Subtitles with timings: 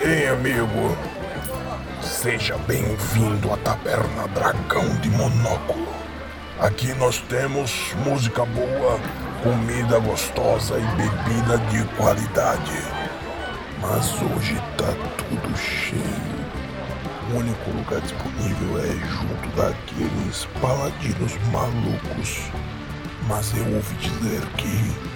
[0.00, 0.96] hein, amigo?
[2.02, 5.88] Seja bem-vindo à Taberna Dragão de Monóculo.
[6.60, 8.98] Aqui nós temos música boa,
[9.42, 12.82] comida gostosa e bebida de qualidade.
[13.80, 16.32] Mas hoje tá tudo cheio.
[17.32, 22.50] O único lugar disponível é junto daqueles paladinos malucos.
[23.28, 25.11] Mas eu ouvi dizer que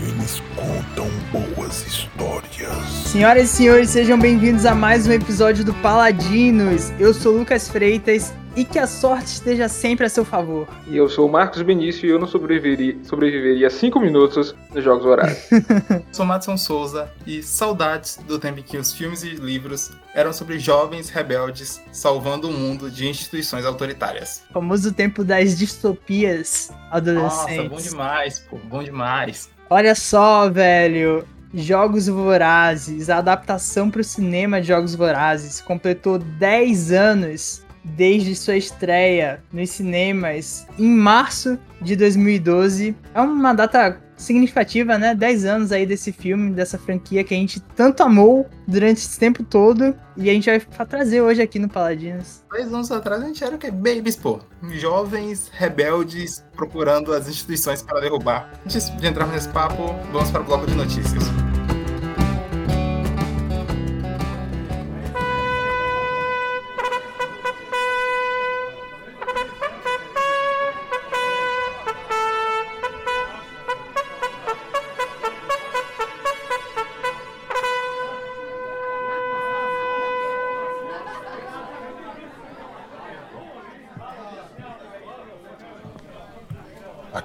[0.00, 2.84] eles contam boas histórias.
[3.06, 6.90] Senhoras e senhores, sejam bem-vindos a mais um episódio do Paladinos.
[7.00, 10.68] Eu sou Lucas Freitas e que a sorte esteja sempre a seu favor.
[10.86, 15.04] E eu sou o Marcos Benício e eu não sobreviveria, sobreviveria cinco minutos nos Jogos
[15.04, 15.38] Horários.
[16.12, 20.60] sou Madison Souza e saudades do tempo em que os filmes e livros eram sobre
[20.60, 24.44] jovens rebeldes salvando o mundo de instituições autoritárias.
[24.50, 27.56] O famoso tempo das distopias adolescentes.
[27.56, 29.57] Nossa, bom demais, pô, bom demais.
[29.70, 31.26] Olha só, velho.
[31.52, 38.56] Jogos Vorazes, a adaptação para o cinema de Jogos Vorazes, completou 10 anos desde sua
[38.56, 42.94] estreia nos cinemas em março de 2012.
[43.14, 45.14] É uma data significativa, né?
[45.14, 49.42] 10 anos aí desse filme, dessa franquia que a gente tanto amou durante esse tempo
[49.42, 49.94] todo.
[50.16, 52.42] E a gente vai trazer hoje aqui no Paladinos.
[52.52, 53.70] 10 anos atrás a gente era o quê?
[53.70, 54.40] Babies, pô.
[54.72, 58.52] Jovens rebeldes procurando as instituições para derrubar.
[58.64, 61.22] Antes de entrar nesse papo, vamos para o bloco de notícias.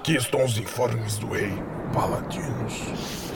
[0.04, 1.50] Aqui estão os informes do rei
[1.94, 3.33] Paladinos.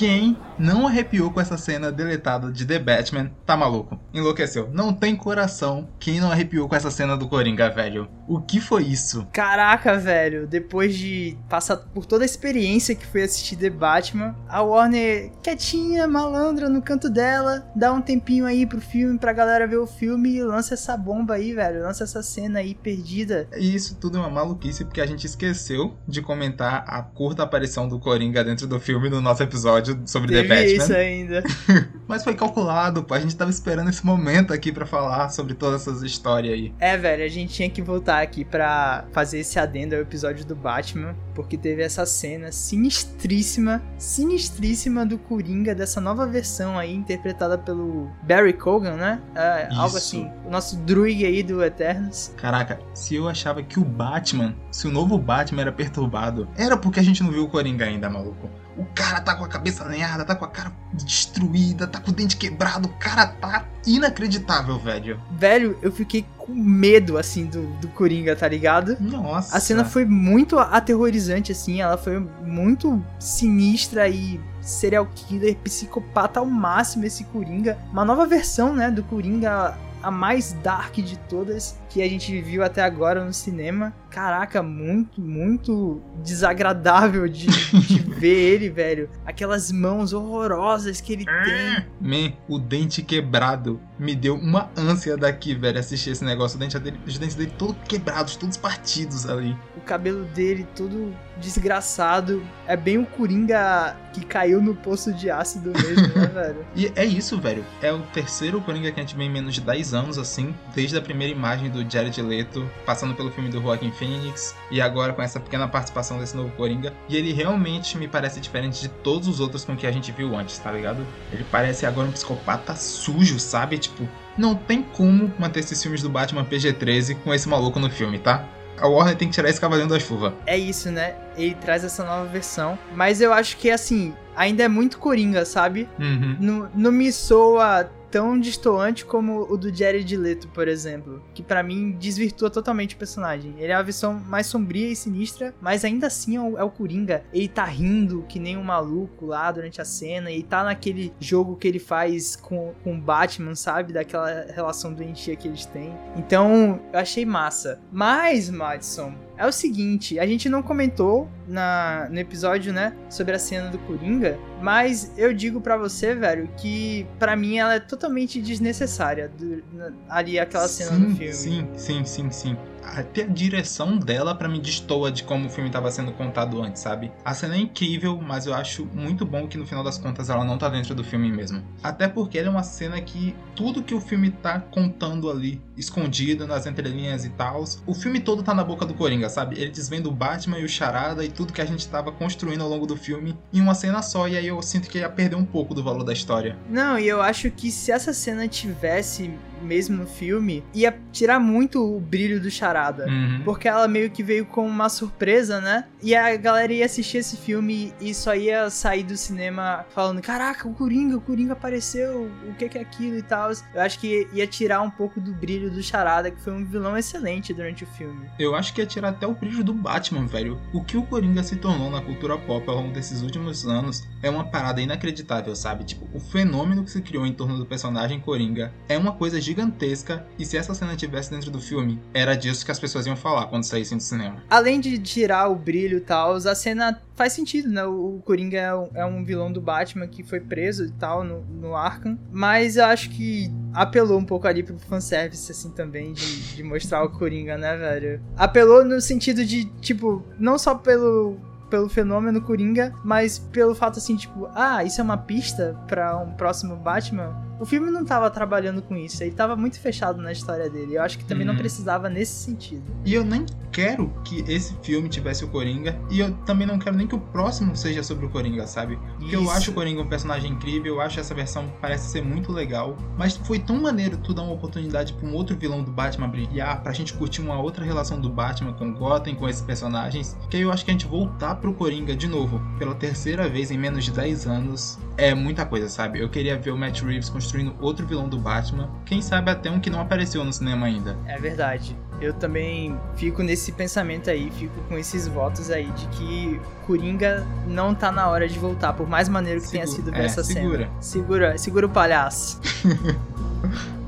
[0.00, 4.00] Quem não arrepiou com essa cena deletada de The Batman, tá maluco.
[4.14, 4.70] Enlouqueceu.
[4.72, 8.08] Não tem coração quem não arrepiou com essa cena do Coringa, velho.
[8.26, 9.26] O que foi isso?
[9.30, 10.46] Caraca, velho.
[10.46, 16.08] Depois de passar por toda a experiência que foi assistir The Batman, a Warner quietinha,
[16.08, 20.36] malandra no canto dela, dá um tempinho aí pro filme, pra galera ver o filme
[20.36, 21.82] e lança essa bomba aí, velho.
[21.82, 23.46] Lança essa cena aí perdida.
[23.54, 27.86] E isso tudo é uma maluquice porque a gente esqueceu de comentar a curta aparição
[27.86, 30.84] do Coringa dentro do filme no nosso episódio sobre Teve The Batman.
[30.84, 31.42] isso ainda.
[32.08, 33.14] Mas foi calculado, pô.
[33.14, 36.74] A gente tava esperando esse momento aqui para falar sobre todas essas histórias aí.
[36.80, 40.56] É, velho, a gente tinha que voltar aqui para fazer esse adendo ao episódio do
[40.56, 48.10] Batman, porque teve essa cena sinistríssima, sinistríssima do Coringa, dessa nova versão aí, interpretada pelo
[48.22, 49.20] Barry Cogan, né?
[49.34, 50.28] É, algo assim.
[50.46, 52.32] O nosso druid aí do Eternos.
[52.36, 57.00] Caraca, se eu achava que o Batman, se o novo Batman era perturbado, era porque
[57.00, 58.50] a gente não viu o Coringa ainda, maluco.
[58.80, 62.14] O cara tá com a cabeça lenhada, tá com a cara destruída, tá com o
[62.14, 62.88] dente quebrado.
[62.88, 65.20] O cara tá inacreditável, velho.
[65.32, 68.96] Velho, eu fiquei com medo, assim, do, do Coringa, tá ligado?
[68.98, 69.54] Nossa.
[69.54, 71.82] A cena foi muito aterrorizante, assim.
[71.82, 77.76] Ela foi muito sinistra e serial killer, psicopata ao máximo esse Coringa.
[77.92, 82.62] Uma nova versão, né, do Coringa a mais dark de todas que a gente viu
[82.62, 83.92] até agora no cinema.
[84.08, 89.10] Caraca, muito, muito desagradável de, de ver ele, velho.
[89.26, 91.84] Aquelas mãos horrorosas que ele tem.
[92.00, 96.58] Man, o dente quebrado me deu uma ânsia daqui, velho, assistir esse negócio.
[96.58, 99.56] Dente dele, os dentes dele todos quebrados, todos partidos ali.
[99.76, 102.42] O cabelo dele todo desgraçado.
[102.66, 106.66] É bem o Coringa que caiu no poço de ácido mesmo, né, velho?
[106.76, 107.64] E é isso, velho.
[107.82, 110.96] É o terceiro Coringa que a gente vê em menos de 10 anos, assim, desde
[110.96, 115.22] a primeira imagem do Jared Leto, passando pelo filme do Joaquin Phoenix, e agora com
[115.22, 116.92] essa pequena participação desse novo Coringa.
[117.08, 120.36] E ele realmente me parece diferente de todos os outros com que a gente viu
[120.36, 121.06] antes, tá ligado?
[121.32, 123.78] Ele parece agora um psicopata sujo, sabe?
[123.78, 128.18] Tipo, não tem como manter esses filmes do Batman PG-13 com esse maluco no filme,
[128.18, 128.46] tá?
[128.80, 130.34] a Warner tem que tirar esse cavaleiro da chuva.
[130.46, 131.14] É isso, né?
[131.36, 132.78] Ele traz essa nova versão.
[132.94, 135.88] Mas eu acho que, assim, ainda é muito coringa, sabe?
[135.98, 136.36] Uhum.
[136.40, 141.62] Não, não me soa tão distoante como o do Jared Leto, por exemplo, que para
[141.62, 143.54] mim desvirtua totalmente o personagem.
[143.58, 146.70] Ele é a versão mais sombria e sinistra, mas ainda assim é o, é o
[146.70, 147.22] Coringa.
[147.32, 151.56] Ele tá rindo que nem um maluco lá durante a cena, e tá naquele jogo
[151.56, 153.92] que ele faz com o Batman, sabe?
[153.92, 155.92] Daquela relação doentia que eles têm.
[156.16, 157.80] Então, eu achei massa.
[157.92, 163.38] Mas, Madison, é o seguinte, a gente não comentou na, no episódio, né, sobre a
[163.38, 168.38] cena do Coringa, mas eu digo para você, velho, que para mim ela é totalmente
[168.42, 171.32] desnecessária do, na, ali aquela cena sim, no filme.
[171.32, 172.56] Sim, sim, sim, sim.
[172.82, 176.82] Até a direção dela para mim destoa de como o filme estava sendo contado antes,
[176.82, 177.10] sabe?
[177.24, 180.44] A cena é incrível, mas eu acho muito bom que no final das contas ela
[180.44, 181.62] não tá dentro do filme mesmo.
[181.82, 186.46] Até porque ela é uma cena que tudo que o filme tá contando ali, escondido
[186.46, 189.60] nas entrelinhas e tal, o filme todo tá na boca do Coringa, sabe?
[189.60, 192.68] Ele desvenda o Batman e o Charada e tudo que a gente tava construindo ao
[192.68, 195.44] longo do filme em uma cena só, e aí eu sinto que ia perder um
[195.44, 196.56] pouco do valor da história.
[196.68, 199.30] Não, e eu acho que se essa cena tivesse
[199.62, 203.06] mesmo no filme, ia tirar muito o brilho do Charada.
[203.06, 203.42] Uhum.
[203.44, 205.84] Porque ela meio que veio com uma surpresa, né?
[206.02, 210.68] E a galera ia assistir esse filme e só ia sair do cinema falando: Caraca,
[210.68, 213.50] o Coringa, o Coringa apareceu, o que, que é aquilo e tal.
[213.74, 216.96] Eu acho que ia tirar um pouco do brilho do Charada, que foi um vilão
[216.96, 218.28] excelente durante o filme.
[218.38, 220.60] Eu acho que ia tirar até o brilho do Batman, velho.
[220.72, 224.30] O que o Coringa se tornou na cultura pop ao longo desses últimos anos é
[224.30, 225.84] uma parada inacreditável, sabe?
[225.84, 230.24] Tipo, o fenômeno que se criou em torno do personagem Coringa é uma coisa gigantesca
[230.38, 233.46] e se essa cena tivesse dentro do filme, era disso que as pessoas iam falar
[233.46, 234.42] quando saíssem do cinema.
[234.48, 237.84] Além de tirar o brilho e tal, a cena faz sentido, né?
[237.84, 241.42] O Coringa é um, é um vilão do Batman que foi preso e tal no,
[241.44, 242.18] no Arkham.
[242.30, 247.04] Mas eu acho que apelou um pouco ali pro fanservice, assim, também, de, de mostrar
[247.04, 248.22] o Coringa, né, velho?
[248.36, 251.36] Apelou no sentido de, tipo, não só pelo
[251.68, 256.32] pelo fenômeno Coringa, mas pelo fato assim, tipo, ah, isso é uma pista para um
[256.32, 257.49] próximo Batman.
[257.60, 260.94] O filme não tava trabalhando com isso, ele tava muito fechado na história dele.
[260.96, 261.52] Eu acho que também Uhum.
[261.52, 262.82] não precisava nesse sentido.
[263.04, 266.96] E eu nem quero que esse filme tivesse o Coringa, e eu também não quero
[266.96, 268.98] nem que o próximo seja sobre o Coringa, sabe?
[269.18, 269.50] Porque eu Isso.
[269.50, 273.36] acho o Coringa um personagem incrível, eu acho essa versão parece ser muito legal, mas
[273.36, 276.92] foi tão maneiro tu dar uma oportunidade pra um outro vilão do Batman brilhar, pra
[276.92, 280.72] gente curtir uma outra relação do Batman com Gotham, com esses personagens, que aí eu
[280.72, 284.10] acho que a gente voltar pro Coringa de novo, pela terceira vez em menos de
[284.10, 286.18] 10 anos, é muita coisa, sabe?
[286.20, 289.80] Eu queria ver o Matt Reeves construindo outro vilão do Batman, quem sabe até um
[289.80, 291.16] que não apareceu no cinema ainda.
[291.26, 291.96] É verdade.
[292.20, 297.92] Eu também fico nesse pensamento aí, fico com esses votos aí de que Coringa não
[297.92, 300.84] tá na hora de voltar, por mais maneiro que tenha sido ver é, essa segura.
[300.84, 301.02] cena.
[301.02, 301.58] Segura.
[301.58, 302.60] Segura o palhaço.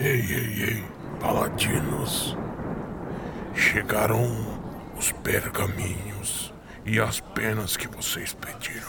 [0.00, 0.84] Ei, ei, ei,
[1.18, 2.36] paladinos.
[3.52, 4.22] Chegaram
[4.96, 6.07] os pergaminhos
[6.88, 8.88] e as penas que vocês pediram.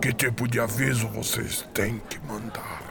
[0.00, 2.82] Que tipo de aviso vocês têm que mandar?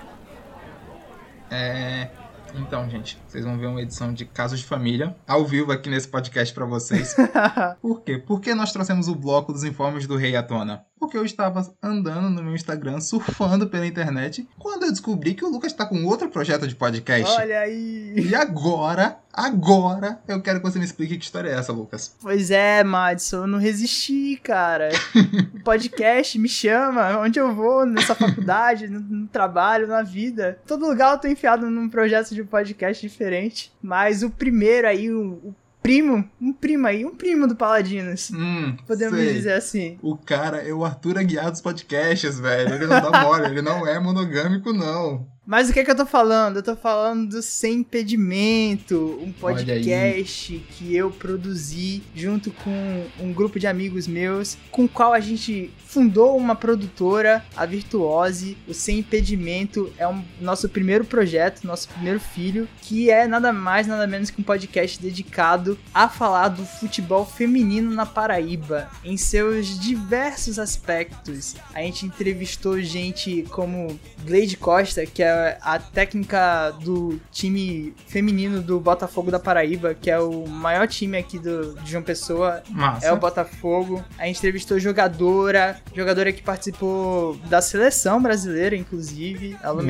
[1.49, 2.09] É.
[2.53, 6.09] Então, gente, vocês vão ver uma edição de Casos de Família ao vivo aqui nesse
[6.09, 7.15] podcast pra vocês.
[7.81, 8.17] Por quê?
[8.17, 10.85] Por que nós trouxemos o bloco dos informes do rei à tona?
[11.11, 15.49] Porque eu estava andando no meu Instagram, surfando pela internet, quando eu descobri que o
[15.49, 17.29] Lucas tá com outro projeto de podcast.
[17.37, 18.13] Olha aí.
[18.15, 22.15] E agora, agora, eu quero que você me explique que história é essa, Lucas.
[22.21, 24.87] Pois é, Madison, eu não resisti, cara.
[25.53, 30.59] o podcast me chama, onde eu vou, nessa faculdade, no, no trabalho, na vida.
[30.65, 33.73] Todo lugar eu tô enfiado num projeto de podcast diferente.
[33.81, 38.31] Mas o primeiro aí, o, o primo, um primo aí, um primo do Paladinos.
[38.31, 39.33] Hum, Podemos sei.
[39.33, 39.97] dizer assim.
[40.01, 42.75] O cara é o Arthur Aguiar dos podcasts, velho.
[42.75, 45.27] Ele não dá mole, ele não é monogâmico, não.
[45.51, 46.55] Mas o que é que eu tô falando?
[46.55, 53.59] Eu tô falando do Sem Impedimento, um podcast que eu produzi junto com um grupo
[53.59, 58.57] de amigos meus, com o qual a gente fundou uma produtora, a Virtuose.
[58.65, 63.85] O Sem Impedimento é um nosso primeiro projeto, nosso primeiro filho, que é nada mais,
[63.87, 69.77] nada menos que um podcast dedicado a falar do futebol feminino na Paraíba, em seus
[69.77, 71.57] diversos aspectos.
[71.73, 78.79] A gente entrevistou gente como Gleide Costa, que é a técnica do time feminino do
[78.79, 83.07] Botafogo da Paraíba, que é o maior time aqui do, de João Pessoa, Massa.
[83.07, 84.03] é o Botafogo.
[84.17, 89.81] A gente entrevistou jogadora, jogadora que participou da seleção brasileira, inclusive, a Lu.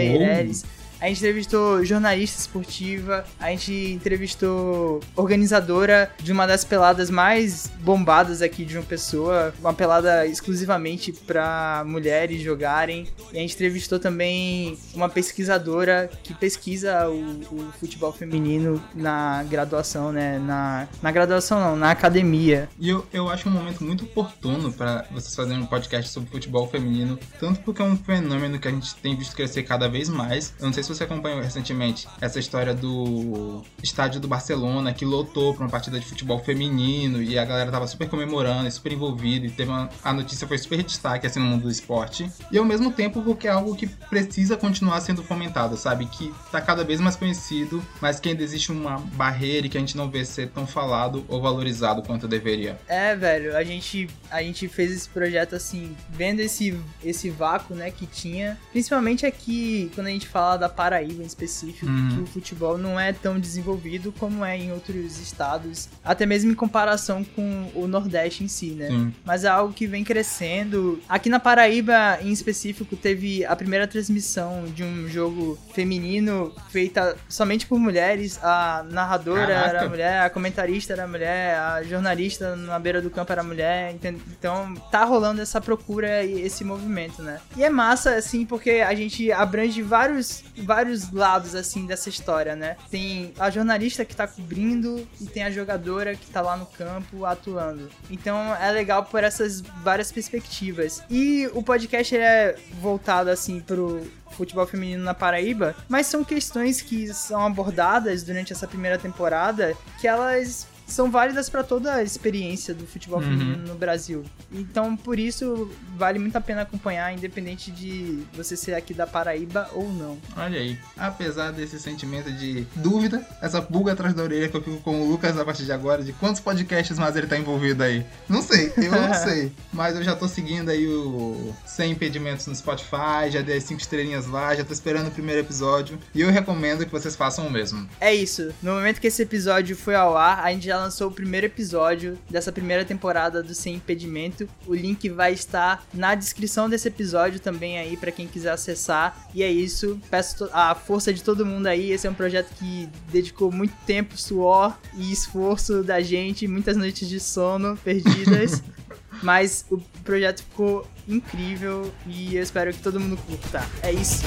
[1.01, 8.43] A gente entrevistou jornalista esportiva, a gente entrevistou organizadora de uma das peladas mais bombadas
[8.43, 13.07] aqui de uma pessoa, uma pelada exclusivamente para mulheres jogarem.
[13.33, 20.11] E a gente entrevistou também uma pesquisadora que pesquisa o, o futebol feminino na graduação,
[20.11, 20.37] né?
[20.37, 22.69] Na, na graduação não, na academia.
[22.79, 26.67] E eu, eu acho um momento muito oportuno pra vocês fazerem um podcast sobre futebol
[26.67, 30.53] feminino, tanto porque é um fenômeno que a gente tem visto crescer cada vez mais.
[30.59, 35.05] Eu não sei se se você acompanhou recentemente essa história do estádio do Barcelona que
[35.05, 39.45] lotou para uma partida de futebol feminino e a galera tava super comemorando super envolvida
[39.45, 42.29] e teve uma, a notícia foi super destaque assim no mundo do esporte.
[42.51, 46.05] E ao mesmo tempo porque é algo que precisa continuar sendo fomentado, sabe?
[46.05, 49.79] Que tá cada vez mais conhecido, mas que ainda existe uma barreira e que a
[49.79, 52.79] gente não vê ser tão falado ou valorizado quanto deveria.
[52.87, 57.91] É, velho, a gente, a gente fez esse projeto assim, vendo esse, esse vácuo, né,
[57.91, 58.57] que tinha.
[58.71, 62.09] Principalmente aqui, quando a gente fala da Paraíba em específico, Uhum.
[62.15, 66.55] que o futebol não é tão desenvolvido como é em outros estados, até mesmo em
[66.55, 68.87] comparação com o Nordeste em si, né?
[68.87, 69.13] Sim.
[69.23, 70.99] mas é algo que vem crescendo.
[71.07, 77.65] Aqui na Paraíba, em específico, teve a primeira transmissão de um jogo feminino feita somente
[77.65, 78.39] por mulheres.
[78.43, 79.77] A narradora Caraca.
[79.77, 83.93] era mulher, a comentarista era mulher, a jornalista na beira do campo era mulher.
[83.93, 87.39] Então tá rolando essa procura e esse movimento, né?
[87.55, 92.77] E é massa, assim, porque a gente abrange vários, vários lados, assim, dessa história, né?
[92.89, 97.25] Tem a jornalista que tá cobrindo e tem a jogadora que tá lá no campo
[97.25, 97.89] atuando.
[98.09, 101.03] Então é legal por essas várias perspectivas.
[101.09, 104.01] E o podcast é voltado, assim, pro
[104.31, 110.07] futebol feminino na Paraíba, mas são questões que são abordadas durante essa primeira temporada que
[110.07, 113.25] elas são válidas para toda a experiência do futebol Uhum.
[113.25, 114.23] feminino no Brasil.
[114.51, 119.69] Então, por isso, vale muito a pena acompanhar, independente de você ser aqui da Paraíba
[119.73, 120.17] ou não.
[120.37, 124.77] Olha aí, apesar desse sentimento de dúvida, essa pulga atrás da orelha que eu fico
[124.77, 128.05] com o Lucas a partir de agora, de quantos podcasts mais ele tá envolvido aí?
[128.27, 129.51] Não sei, eu não sei.
[129.71, 133.79] Mas eu já tô seguindo aí o Sem Impedimentos no Spotify, já dei as 5
[133.81, 135.97] estrelinhas lá, já tô esperando o primeiro episódio.
[136.13, 137.87] E eu recomendo que vocês façam o mesmo.
[137.99, 138.51] É isso.
[138.61, 142.17] No momento que esse episódio foi ao ar, a gente já lançou o primeiro episódio
[142.29, 144.47] dessa primeira temporada do Sem Impedimento.
[144.65, 149.27] O link vai estar na descrição desse episódio também aí para quem quiser acessar.
[149.33, 149.99] E é isso.
[150.09, 151.91] Peço a força de todo mundo aí.
[151.91, 157.07] Esse é um projeto que dedicou muito tempo, suor e esforço da gente, muitas noites
[157.07, 158.61] de sono perdidas.
[159.21, 163.63] Mas o projeto ficou incrível e eu espero que todo mundo curta.
[163.83, 164.23] É isso.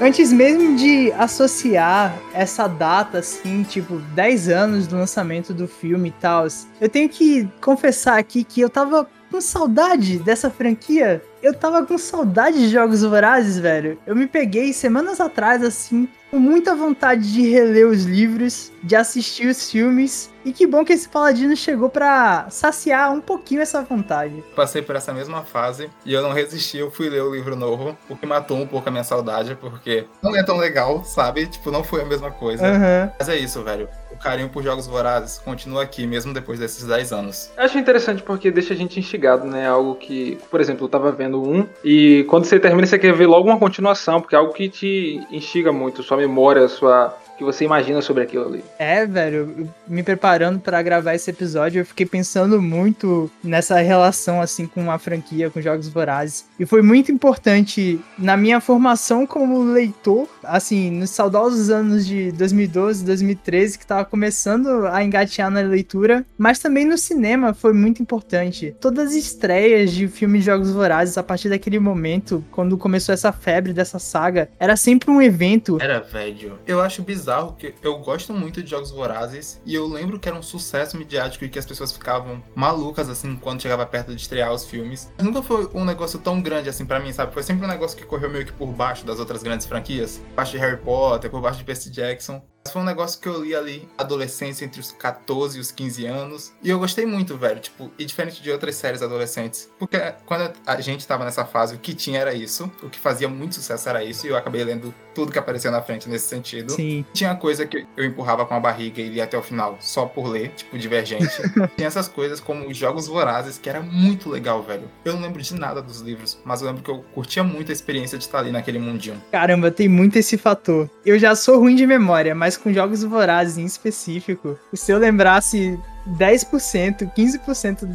[0.00, 6.12] Antes mesmo de associar essa data, assim, tipo, 10 anos do lançamento do filme e
[6.12, 6.46] tal,
[6.80, 11.22] eu tenho que confessar aqui que eu tava com saudade dessa franquia.
[11.42, 13.98] Eu tava com saudade de Jogos Vorazes, velho.
[14.06, 19.46] Eu me peguei semanas atrás, assim, com muita vontade de reler os livros, de assistir
[19.46, 20.30] os filmes.
[20.44, 24.42] E que bom que esse Paladino chegou pra saciar um pouquinho essa vontade.
[24.56, 27.96] Passei por essa mesma fase e eu não resisti, eu fui ler o livro novo,
[28.08, 31.46] o que matou um pouco a minha saudade, porque não é tão legal, sabe?
[31.46, 32.66] Tipo, não foi a mesma coisa.
[32.66, 33.12] Aham.
[33.18, 33.88] Mas é isso, velho.
[34.18, 37.50] Carinho por jogos vorazes continua aqui, mesmo depois desses 10 anos.
[37.56, 39.66] Eu acho interessante porque deixa a gente instigado, né?
[39.66, 43.26] Algo que, por exemplo, eu tava vendo um e quando você termina você quer ver
[43.26, 47.64] logo uma continuação, porque é algo que te instiga muito, sua memória, sua que você
[47.64, 48.64] imagina sobre aquilo ali.
[48.78, 54.40] É, velho, eu- me preparando pra gravar esse episódio, eu fiquei pensando muito nessa relação
[54.42, 56.44] assim com a franquia, com jogos vorazes.
[56.58, 63.04] E foi muito importante na minha formação como leitor, assim, nos saudosos anos de 2012,
[63.04, 68.74] 2013, que tava começando a engatear na leitura, mas também no cinema foi muito importante.
[68.80, 73.30] Todas as estreias de filmes de jogos vorazes a partir daquele momento, quando começou essa
[73.32, 76.58] febre dessa saga, era sempre um evento Era velho.
[76.66, 80.36] Eu acho bizarro que eu gosto muito de jogos vorazes e eu lembro que era
[80.36, 84.52] um sucesso midiático e que as pessoas ficavam malucas assim quando chegava perto de estrear
[84.52, 85.12] os filmes.
[85.16, 87.32] Mas nunca foi um negócio tão grande assim pra mim, sabe?
[87.32, 90.36] Foi sempre um negócio que correu meio que por baixo das outras grandes franquias, por
[90.36, 92.42] baixo de Harry Potter, por baixo de Percy Jackson.
[92.72, 96.52] Foi um negócio que eu li ali, adolescência, entre os 14 e os 15 anos.
[96.62, 97.60] E eu gostei muito, velho.
[97.60, 99.70] Tipo, e diferente de outras séries adolescentes.
[99.78, 102.70] Porque quando a gente tava nessa fase, o que tinha era isso.
[102.82, 104.26] O que fazia muito sucesso era isso.
[104.26, 106.72] E eu acabei lendo tudo que apareceu na frente nesse sentido.
[106.72, 107.04] Sim.
[107.12, 110.28] Tinha coisa que eu empurrava com a barriga e lia até o final, só por
[110.28, 111.42] ler, tipo Divergente.
[111.76, 114.88] Tinha essas coisas como os Jogos Vorazes, que era muito legal, velho.
[115.04, 117.72] Eu não lembro de nada dos livros, mas eu lembro que eu curtia muito a
[117.72, 119.20] experiência de estar ali naquele mundinho.
[119.32, 120.88] Caramba, tem muito esse fator.
[121.04, 125.78] Eu já sou ruim de memória, mas com jogos vorazes em específico, se eu lembrasse
[126.06, 127.86] 10%, 15%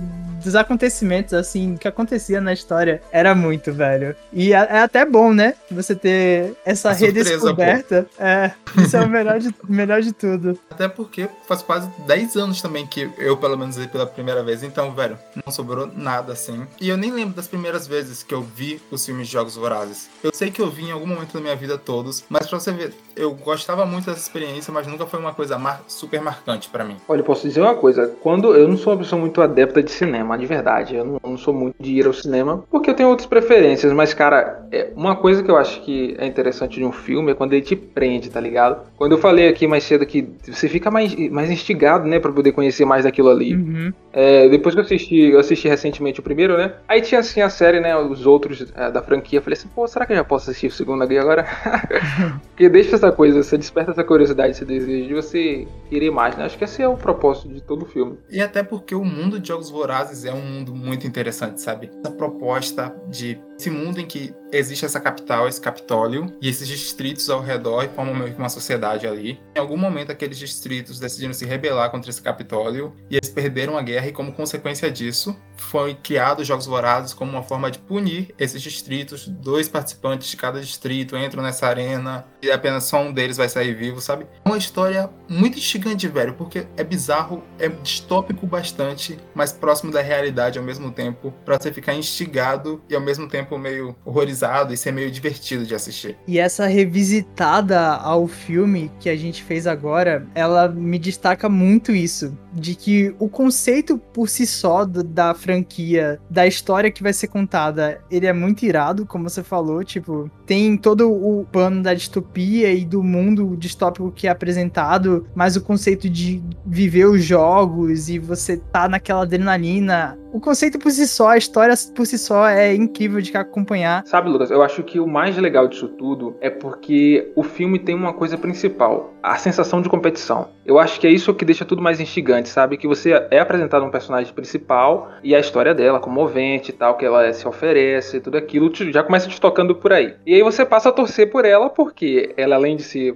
[0.43, 4.15] dos acontecimentos, assim, que acontecia na história era muito, velho.
[4.31, 5.53] E é, é até bom, né?
[5.72, 8.05] Você ter essa A surpresa, redescoberta.
[8.19, 10.57] É, isso é o melhor de, melhor de tudo.
[10.69, 14.63] Até porque faz quase 10 anos também que eu, pelo menos, vi pela primeira vez.
[14.63, 16.65] Então, velho, não sobrou nada assim.
[16.81, 20.10] E eu nem lembro das primeiras vezes que eu vi os filmes de Jogos Vorazes.
[20.24, 22.72] Eu sei que eu vi em algum momento da minha vida todos, mas pra você
[22.72, 26.83] ver, eu gostava muito dessa experiência, mas nunca foi uma coisa mar- super marcante pra
[26.83, 26.98] mim.
[27.07, 28.02] Olha, posso dizer uma coisa.
[28.22, 30.95] Quando eu não sou uma pessoa muito adepta de cinema, de verdade.
[30.95, 33.91] Eu não, eu não sou muito de ir ao cinema, porque eu tenho outras preferências.
[33.93, 37.36] Mas, cara, é uma coisa que eu acho que é interessante de um filme é
[37.36, 38.81] quando ele te prende, tá ligado?
[38.98, 42.51] Quando eu falei aqui mais cedo que você fica mais, mais instigado, né, pra poder
[42.51, 43.55] conhecer mais daquilo ali.
[43.55, 43.93] Uhum.
[44.12, 46.74] É, depois que eu assisti, eu assisti recentemente o primeiro, né?
[46.88, 47.95] Aí tinha assim a série, né?
[47.98, 49.39] Os outros é, da franquia.
[49.39, 51.45] Eu falei assim, pô, será que eu já posso assistir o segundo aqui agora?
[52.50, 56.45] Porque deixa essa coisa, você desperta essa curiosidade, esse desejo de você querer mais, né?
[56.45, 58.17] Acho que esse é o propósito de todo o filme.
[58.29, 61.89] E até porque o mundo de Jogos Vorazes é um mundo muito interessante, sabe?
[61.99, 67.29] Essa proposta de esse mundo em que existe essa capital, esse Capitólio, e esses distritos
[67.29, 69.39] ao redor e formam meio que uma sociedade ali.
[69.55, 73.82] Em algum momento, aqueles distritos decidiram se rebelar contra esse Capitólio e eles perderam a
[73.82, 78.34] guerra, e como consequência disso, foi criado os Jogos Vorazes como uma forma de punir
[78.38, 79.27] esses distritos.
[79.27, 83.74] Dois participantes de cada distrito entram nessa arena e apenas só um deles vai sair
[83.74, 84.27] vivo, sabe?
[84.46, 90.01] É uma história muito instigante, velho, porque é bizarro, é distópico bastante, mas próximo da
[90.01, 94.77] realidade ao mesmo tempo, pra você ficar instigado e ao mesmo tempo meio horrorizado e
[94.77, 96.17] ser meio divertido de assistir.
[96.27, 102.38] E essa revisitada ao filme que a gente fez agora, ela me destaca muito isso.
[102.53, 107.27] De que o conceito por si só do- da franquia, da história que vai ser
[107.27, 109.83] contada, ele é muito irado, como você falou.
[109.83, 115.55] Tipo, tem todo o plano da distopia e do mundo distópico que é apresentado, mas
[115.55, 120.17] o conceito de viver os jogos e você tá naquela adrenalina.
[120.33, 124.03] O conceito por si só, a história por si só é incrível de acompanhar.
[124.07, 127.93] Sabe, Lucas, eu acho que o mais legal disso tudo é porque o filme tem
[127.93, 130.47] uma coisa principal, a sensação de competição.
[130.65, 132.77] Eu acho que é isso que deixa tudo mais instigante, sabe?
[132.77, 137.05] Que você é apresentado um personagem principal e a história dela, comovente e tal, que
[137.05, 140.15] ela se oferece, tudo aquilo, já começa te tocando por aí.
[140.25, 143.13] E aí você passa a torcer por ela, porque ela, além de se,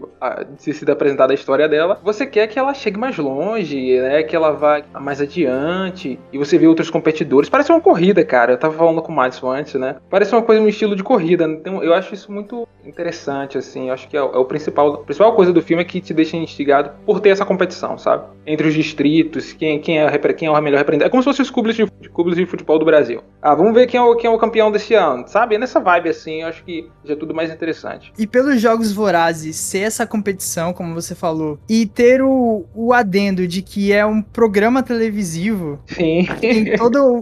[0.57, 4.21] sido apresentada a história dela, você quer que ela chegue mais longe, né?
[4.21, 6.19] Que ela vá mais adiante.
[6.31, 7.06] E você vê outros competidores.
[7.49, 8.53] Parece uma corrida, cara.
[8.53, 9.95] Eu tava falando com o Madison antes, né?
[10.09, 11.45] Parece uma coisa no estilo de corrida.
[11.45, 13.87] Então, eu acho isso muito interessante, assim.
[13.87, 14.93] Eu acho que é, o- é o principal.
[14.93, 18.25] A principal coisa do filme é que te deixa instigado por ter essa competição, sabe?
[18.45, 21.07] Entre os distritos, quem, quem, é, quem é o melhor representante.
[21.07, 23.21] É como se fossem os clubes de, clubes de futebol do Brasil.
[23.41, 25.55] Ah, vamos ver quem é, o, quem é o campeão desse ano, sabe?
[25.55, 26.41] É nessa vibe, assim.
[26.41, 28.11] Eu acho que já é tudo mais interessante.
[28.17, 33.47] E pelos jogos vorazes ser essa competição, como você falou, e ter o, o adendo
[33.47, 36.25] de que é um programa televisivo, Sim.
[36.39, 36.75] tem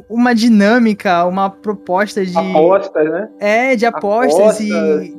[0.09, 2.37] uma dinâmica, uma proposta de.
[2.37, 3.29] Apostas, né?
[3.39, 4.71] É, de apostas, e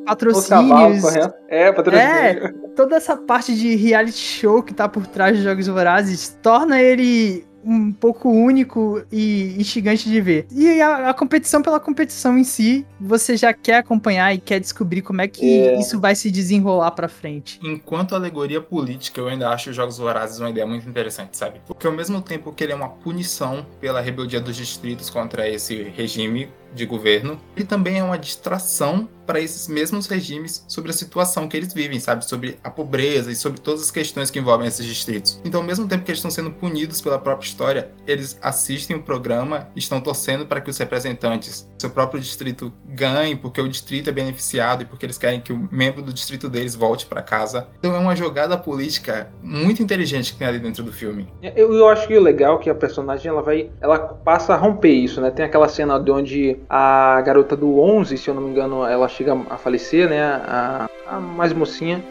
[0.06, 1.34] Apostas, Os cavalos patrocínios.
[1.48, 2.06] É, patrocínio.
[2.06, 6.80] É, toda essa parte de reality show que tá por trás dos Jogos Vorazes torna
[6.80, 10.46] ele um pouco único e instigante de ver.
[10.52, 15.02] E a, a competição pela competição em si, você já quer acompanhar e quer descobrir
[15.02, 15.78] como é que É.
[15.80, 17.58] isso vai se desenrolar pra frente.
[17.62, 21.60] Enquanto alegoria política, eu ainda acho os Jogos Vorazes uma ideia muito interessante, sabe?
[21.66, 25.82] Porque ao mesmo tempo que ele é uma punição pela rebeldia dos distritos contra esse
[25.82, 31.48] regime de governo, ele também é uma distração para esses mesmos regimes sobre a situação
[31.48, 32.24] que eles vivem, sabe?
[32.24, 35.40] Sobre a pobreza e sobre todas as questões que envolvem esses distritos.
[35.44, 39.02] Então, ao mesmo tempo que eles estão sendo punidos pela própria história, eles assistem o
[39.02, 43.68] programa e estão torcendo para que os representantes do seu próprio distrito ganhem, porque o
[43.68, 47.20] distrito é beneficiado e porque eles querem que o membro do distrito deles volte para
[47.20, 47.68] casa.
[47.80, 51.28] Então, é uma jogada política muito inteligente que tem ali dentro do filme.
[51.42, 54.56] Eu, eu acho que o legal é que a personagem ela vai, ela passa a
[54.56, 55.30] romper isso, né?
[55.30, 59.08] Tem aquela cena de onde a garota do 11, se eu não me engano, ela
[59.08, 60.22] chega a falecer, né?
[60.22, 62.02] A, a mais mocinha.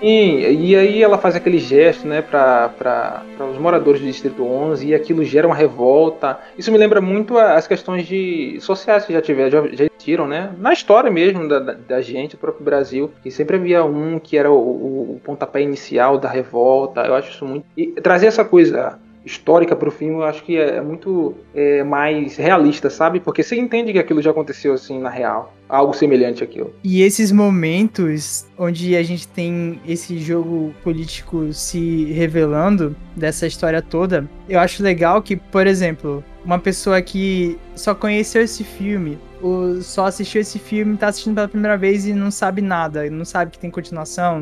[0.00, 4.94] E, e aí ela faz aquele gesto, né, para os moradores do Distrito 11 e
[4.94, 6.38] aquilo gera uma revolta.
[6.56, 10.52] Isso me lembra muito as questões de sociais que já tiveram, já, já existiram, né?
[10.58, 14.36] Na história mesmo da, da, da gente, do próprio Brasil, que sempre havia um que
[14.36, 17.02] era o, o, o pontapé inicial da revolta.
[17.02, 20.80] Eu acho isso muito e trazer essa coisa histórica pro filme, eu acho que é
[20.80, 23.20] muito é, mais realista, sabe?
[23.20, 26.72] Porque você entende que aquilo já aconteceu assim na real, algo semelhante àquilo.
[26.82, 34.28] E esses momentos onde a gente tem esse jogo político se revelando dessa história toda,
[34.48, 40.06] eu acho legal que, por exemplo, uma pessoa que só conheceu esse filme, ou só
[40.06, 43.58] assistiu esse filme, tá assistindo pela primeira vez e não sabe nada, não sabe que
[43.58, 44.40] tem continuação,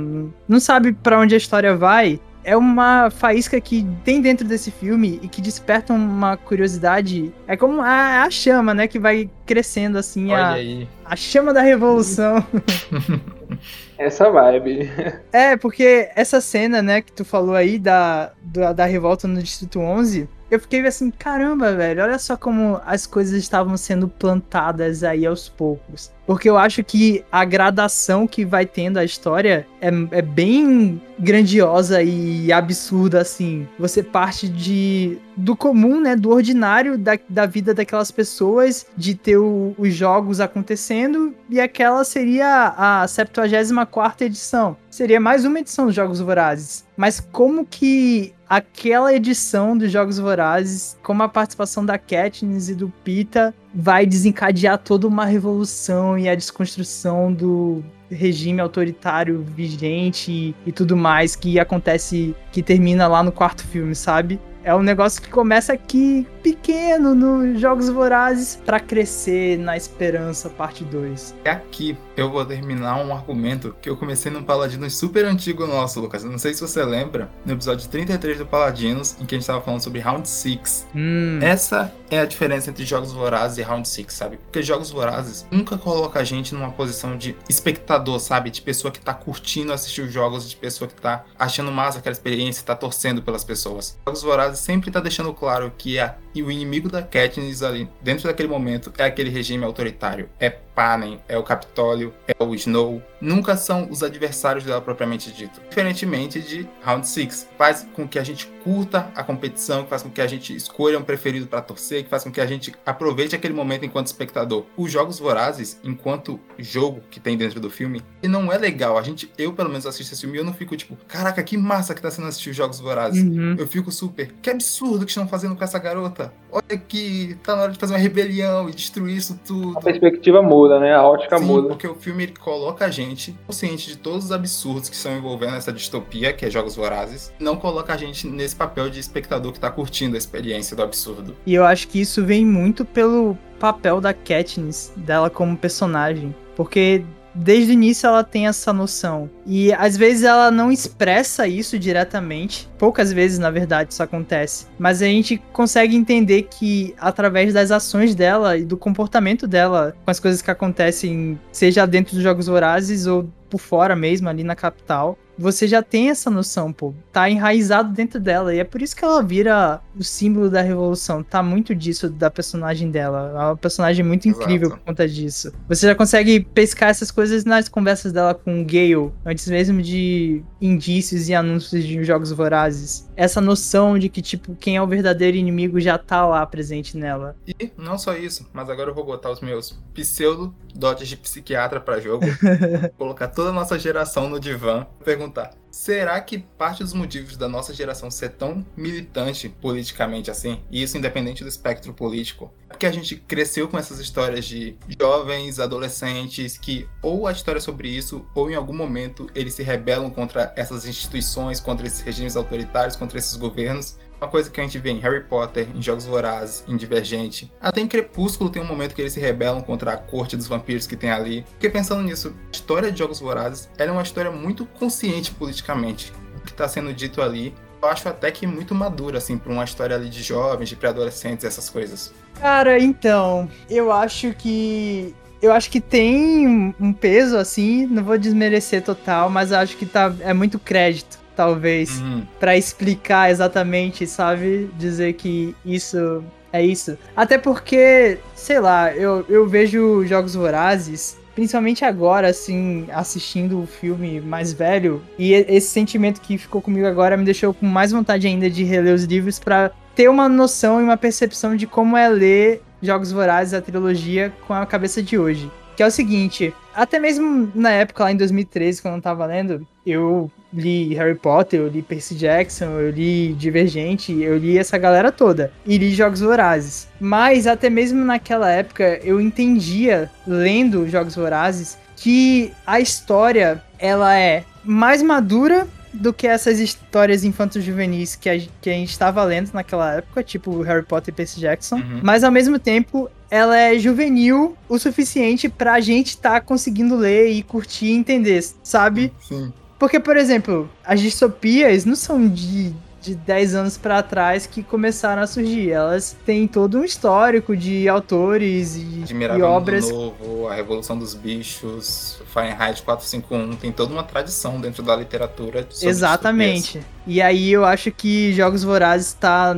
[0.48, 5.20] não- sabe pra onde a história vai, é uma faísca que tem dentro desse filme
[5.22, 7.32] e que desperta uma curiosidade.
[7.46, 8.88] É como a, a chama, né?
[8.88, 10.32] Que vai crescendo assim.
[10.32, 10.88] Olha a, aí.
[11.04, 12.44] a chama da revolução.
[13.98, 14.90] Essa vibe.
[15.32, 19.80] É, porque essa cena, né, que tu falou aí da, da, da revolta no Distrito
[19.80, 25.24] 11, eu fiquei assim, caramba, velho, olha só como as coisas estavam sendo plantadas aí
[25.24, 26.12] aos poucos.
[26.32, 32.02] Porque eu acho que a gradação que vai tendo a história é, é bem grandiosa
[32.02, 33.68] e absurda, assim.
[33.78, 36.16] Você parte de do comum, né?
[36.16, 42.02] Do ordinário da, da vida daquelas pessoas, de ter o, os jogos acontecendo, e aquela
[42.02, 44.74] seria a 74 edição.
[44.90, 46.82] Seria mais uma edição dos Jogos Vorazes.
[46.96, 52.92] Mas como que aquela edição dos Jogos Vorazes, como a participação da Katniss e do
[53.02, 60.70] Pita, vai desencadear toda uma revolução e a desconstrução do regime autoritário vigente e, e
[60.70, 64.38] tudo mais que acontece, que termina lá no quarto filme, sabe?
[64.62, 70.84] É um negócio que começa aqui pequeno nos Jogos Vorazes para crescer na Esperança parte
[70.84, 71.34] 2.
[71.44, 76.00] É aqui eu vou terminar um argumento que eu comecei num Paladinos super antigo nosso,
[76.00, 76.24] Lucas.
[76.24, 79.62] Não sei se você lembra, no episódio 33 do Paladinos, em que a gente tava
[79.62, 80.88] falando sobre Round 6.
[80.94, 81.38] Hum.
[81.40, 84.36] Essa é a diferença entre Jogos Vorazes e Round 6, sabe?
[84.36, 88.50] Porque Jogos Vorazes nunca coloca a gente numa posição de espectador, sabe?
[88.50, 92.12] De pessoa que tá curtindo assistir os jogos, de pessoa que tá achando massa aquela
[92.12, 93.98] experiência, tá torcendo pelas pessoas.
[94.06, 98.28] Jogos Vorazes sempre tá deixando claro que a, e o inimigo da Katniss ali, dentro
[98.28, 100.28] daquele momento, é aquele regime autoritário.
[100.38, 105.60] É Panem, é o Capitólio, é o Snow, nunca são os adversários dela propriamente dito.
[105.68, 110.10] Diferentemente de Round 6, faz com que a gente curta a competição, que faz com
[110.10, 113.34] que a gente escolha um preferido para torcer, que faz com que a gente aproveite
[113.34, 114.64] aquele momento enquanto espectador.
[114.76, 118.96] Os jogos vorazes, enquanto jogo que tem dentro do filme, e não é legal.
[118.96, 121.56] A gente, eu pelo menos assisto esse filme e eu não fico tipo, caraca, que
[121.56, 123.22] massa que tá sendo assistir os jogos vorazes.
[123.22, 123.56] Uhum.
[123.58, 126.32] Eu fico super, que absurdo que estão fazendo com essa garota.
[126.50, 129.78] Olha que tá na hora de fazer uma rebelião e destruir isso tudo.
[129.78, 130.94] A perspectiva muda, né?
[130.94, 131.68] A ótica Sim, muda.
[131.68, 135.56] porque o filme ele coloca a gente consciente de todos os absurdos que estão envolvendo
[135.56, 139.60] essa distopia, que é Jogos Vorazes, não coloca a gente nesse papel de espectador que
[139.60, 141.36] tá curtindo a experiência do absurdo.
[141.46, 146.34] E eu acho que isso vem muito pelo papel da Katniss, dela como personagem.
[146.56, 149.30] Porque desde o início ela tem essa noção.
[149.46, 152.68] E às vezes ela não expressa isso diretamente.
[152.78, 154.66] Poucas vezes, na verdade, isso acontece.
[154.78, 160.10] Mas a gente consegue entender que através das ações dela e do comportamento dela com
[160.10, 164.56] as coisas que acontecem, seja dentro dos Jogos Vorazes ou por fora mesmo, ali na
[164.56, 166.94] capital, você já tem essa noção, pô.
[167.12, 168.54] Tá enraizado dentro dela.
[168.54, 171.22] E é por isso que ela vira o símbolo da revolução.
[171.22, 173.32] Tá muito disso da personagem dela.
[173.34, 174.42] É uma personagem muito Exato.
[174.42, 175.52] incrível por conta disso.
[175.68, 180.42] Você já consegue pescar essas coisas nas conversas dela com o Gale, antes mesmo de
[180.60, 183.08] indícios e anúncios de jogos vorazes.
[183.16, 187.36] Essa noção de que, tipo, quem é o verdadeiro inimigo já tá lá presente nela.
[187.46, 191.80] E não só isso, mas agora eu vou botar os meus pseudo dotes de psiquiatra
[191.80, 192.24] pra jogo,
[192.96, 197.48] colocar toda a nossa geração no divã e perguntar: será que parte dos motivos da
[197.48, 202.86] nossa geração ser tão militante politicamente assim, e isso independente do espectro político, é porque
[202.86, 207.88] a gente cresceu com essas histórias de jovens, adolescentes que ou a história é sobre
[207.88, 212.94] isso, ou em algum momento eles se rebelam contra essas instituições, contra esses regimes autoritários,
[212.94, 216.64] contra esses governos, uma coisa que a gente vê em Harry Potter, em Jogos Vorazes,
[216.68, 217.50] em Divergente.
[217.60, 220.86] Até em Crepúsculo tem um momento que eles se rebelam contra a corte dos vampiros
[220.86, 221.44] que tem ali.
[221.50, 226.12] Porque pensando nisso, a história de Jogos Vorazes é uma história muito consciente politicamente.
[226.36, 229.64] O que está sendo dito ali, eu acho até que muito madura, assim, para uma
[229.64, 232.14] história ali de jovens, de pré-adolescentes, essas coisas.
[232.40, 235.14] Cara, então, eu acho que.
[235.40, 240.14] Eu acho que tem um peso, assim, não vou desmerecer total, mas acho que tá,
[240.20, 242.22] é muito crédito, talvez, Uhum.
[242.38, 244.70] Pra explicar exatamente, sabe?
[244.78, 246.96] Dizer que isso é isso.
[247.16, 254.20] Até porque, sei lá, eu, eu vejo Jogos Vorazes, principalmente agora, assim, assistindo o filme
[254.20, 258.50] mais velho, e esse sentimento que ficou comigo agora me deixou com mais vontade ainda
[258.50, 262.62] de reler os livros pra ter uma noção e uma percepção de como é ler
[262.82, 265.50] Jogos Vorazes, a trilogia, com a cabeça de hoje.
[265.76, 269.66] Que é o seguinte, até mesmo na época, lá em 2013, quando eu tava lendo,
[269.86, 275.10] eu li Harry Potter, eu li Percy Jackson, eu li Divergente, eu li essa galera
[275.10, 275.52] toda.
[275.66, 276.88] E li Jogos Vorazes.
[277.00, 284.44] Mas até mesmo naquela época, eu entendia, lendo Jogos Vorazes, que a história, ela é
[284.64, 289.96] mais madura do que essas histórias infanto-juvenis que a, que a gente estava lendo naquela
[289.96, 291.76] época, tipo Harry Potter e Percy Jackson.
[291.76, 292.00] Uhum.
[292.02, 297.42] Mas ao mesmo tempo, ela é juvenil o suficiente pra gente tá conseguindo ler e
[297.42, 299.12] curtir e entender, sabe?
[299.26, 299.52] Sim.
[299.78, 305.22] Porque, por exemplo, as distopias não são de de 10 anos para trás que começaram
[305.22, 305.70] a surgir.
[305.70, 309.90] Elas têm todo um histórico de autores e, e obras.
[309.90, 315.66] Novo, a Revolução dos Bichos, Fahrenheit 451, tem toda uma tradição dentro da literatura.
[315.82, 316.80] Exatamente.
[317.04, 319.54] E aí eu acho que Jogos Vorazes está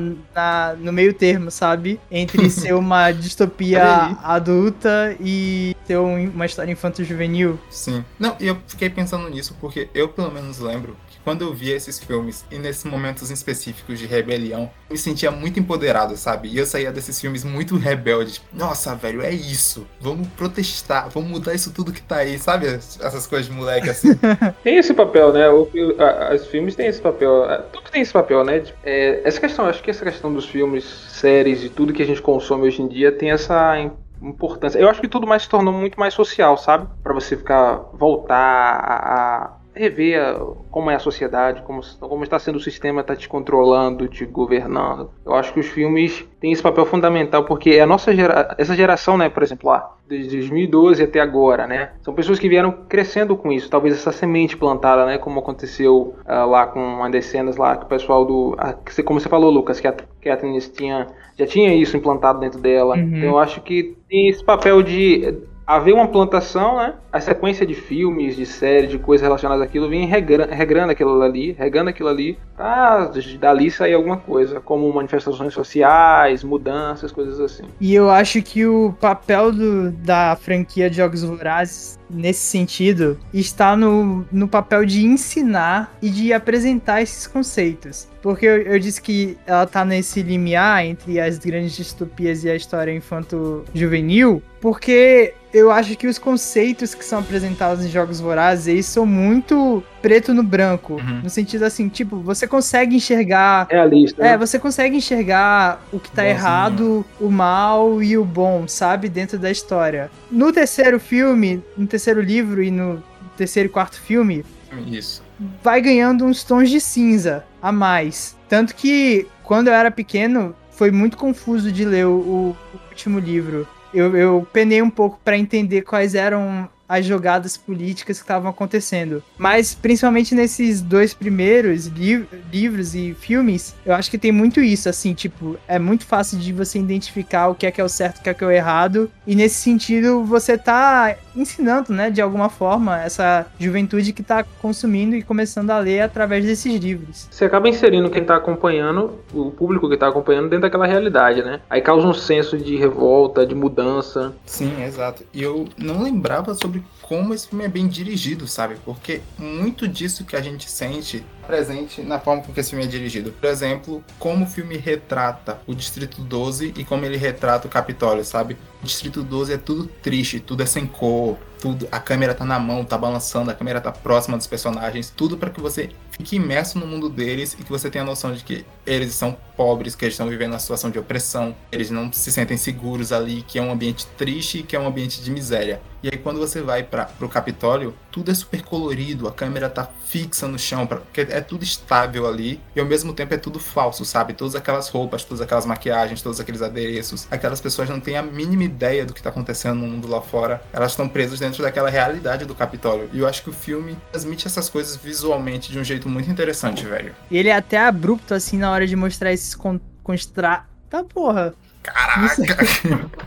[0.78, 2.00] no meio termo, sabe?
[2.11, 7.59] Entre ser uma distopia adulta e ter uma história infanto-juvenil.
[7.68, 8.02] Sim.
[8.18, 11.99] Não, e eu fiquei pensando nisso porque eu pelo menos lembro quando eu via esses
[11.99, 16.49] filmes e nesses momentos específicos de rebelião, me sentia muito empoderado, sabe?
[16.49, 18.35] E eu saía desses filmes muito rebelde.
[18.35, 19.87] Tipo, Nossa, velho, é isso.
[20.01, 22.67] Vamos protestar, vamos mudar isso tudo que tá aí, sabe?
[22.67, 24.11] Essas coisas de moleque assim.
[24.63, 25.49] tem esse papel, né?
[25.49, 27.45] O, a, os filmes têm esse papel.
[27.73, 28.63] Tudo tem esse papel, né?
[28.85, 32.21] É, essa questão, acho que essa questão dos filmes, séries e tudo que a gente
[32.21, 33.79] consome hoje em dia tem essa
[34.23, 34.79] importância.
[34.79, 36.89] Eu acho que tudo mais se tornou muito mais social, sabe?
[37.03, 40.37] Para você ficar voltar a, rever
[40.71, 45.11] como é a sociedade, como, como está sendo o sistema, está te controlando, te governando.
[45.25, 48.75] Eu acho que os filmes têm esse papel fundamental, porque é a nossa gera, essa
[48.75, 53.37] geração, né, por exemplo, lá, desde 2012 até agora, né, são pessoas que vieram crescendo
[53.37, 57.57] com isso, talvez essa semente plantada, né, como aconteceu uh, lá com uma das cenas
[57.57, 61.07] lá, que o pessoal do, uh, como você falou, Lucas, que a Katniss tinha,
[61.39, 63.17] já tinha isso implantado dentro dela, uhum.
[63.17, 65.35] então eu acho que tem esse papel de
[65.66, 66.94] haver uma plantação, né?
[67.12, 71.53] A sequência de filmes, de séries, de coisas relacionadas àquilo vem regrando, regrando aquilo ali,
[71.53, 77.64] regando aquilo ali, pra dali sair alguma coisa, como manifestações sociais, mudanças, coisas assim.
[77.81, 83.77] E eu acho que o papel do, da franquia de Jogos Vorazes nesse sentido está
[83.77, 88.09] no, no papel de ensinar e de apresentar esses conceitos.
[88.22, 92.57] Porque eu, eu, disse que ela tá nesse limiar entre as grandes distopias e a
[92.57, 98.87] história infanto-juvenil, porque eu acho que os conceitos que são apresentados em Jogos Vorazes eles
[98.87, 100.95] são muito preto no branco.
[100.95, 101.21] Uhum.
[101.23, 103.69] No sentido assim, tipo, você consegue enxergar.
[103.71, 104.21] É a lista.
[104.21, 104.37] É, né?
[104.37, 106.37] você consegue enxergar o que tá Bozinho.
[106.37, 109.09] errado, o mal e o bom, sabe?
[109.09, 110.11] Dentro da história.
[110.29, 113.01] No terceiro filme, no terceiro livro e no
[113.37, 114.45] terceiro e quarto filme.
[114.88, 115.23] Isso.
[115.62, 118.37] Vai ganhando uns tons de cinza a mais.
[118.49, 122.57] Tanto que, quando eu era pequeno, foi muito confuso de ler o, o
[122.90, 128.24] último livro eu, eu penei um pouco para entender quais eram as jogadas políticas que
[128.24, 129.22] estavam acontecendo.
[129.38, 134.88] Mas, principalmente nesses dois primeiros liv livros e filmes, eu acho que tem muito isso,
[134.88, 138.18] assim, tipo, é muito fácil de você identificar o que é que é o certo,
[138.18, 142.20] o que é que é o errado, e nesse sentido você tá ensinando, né, de
[142.20, 147.29] alguma forma, essa juventude que tá consumindo e começando a ler através desses livros.
[147.31, 151.61] Você acaba inserindo quem tá acompanhando, o público que tá acompanhando dentro daquela realidade, né?
[151.68, 154.35] Aí causa um senso de revolta, de mudança.
[154.47, 155.25] Sim, exato.
[155.33, 158.77] E eu não lembrava sobre como esse filme é bem dirigido, sabe?
[158.85, 162.88] Porque muito disso que a gente sente presente na forma com que esse filme é
[162.88, 163.31] dirigido.
[163.33, 168.25] Por exemplo, como o filme retrata o Distrito 12 e como ele retrata o Capitólio,
[168.25, 168.57] sabe?
[168.85, 172.85] Distrito 12 é tudo triste, tudo é sem cor, tudo, a câmera tá na mão,
[172.85, 176.87] tá balançando, a câmera tá próxima dos personagens, tudo para que você fique imerso no
[176.87, 180.14] mundo deles e que você tenha a noção de que eles são pobres, que eles
[180.14, 183.73] estão vivendo uma situação de opressão, eles não se sentem seguros ali, que é um
[183.73, 185.81] ambiente triste, que é um ambiente de miséria.
[186.03, 189.88] E aí quando você vai para pro Capitólio, tudo é super colorido, a câmera tá
[190.07, 194.05] fixa no chão, porque é tudo estável ali e ao mesmo tempo é tudo falso,
[194.05, 194.35] sabe?
[194.35, 198.64] Todas aquelas roupas, todas aquelas maquiagens, todos aqueles adereços, aquelas pessoas não têm a mínima
[198.64, 200.62] ideia do que tá acontecendo no mundo lá fora.
[200.73, 203.09] Elas estão presas dentro daquela realidade do Capitólio.
[203.12, 206.85] E eu acho que o filme transmite essas coisas visualmente de um jeito muito interessante,
[206.85, 207.14] velho.
[207.31, 210.64] E ele é até abrupto assim na hora de mostrar esses con constra...
[210.90, 211.55] Tá porra.
[211.83, 212.57] Caraca!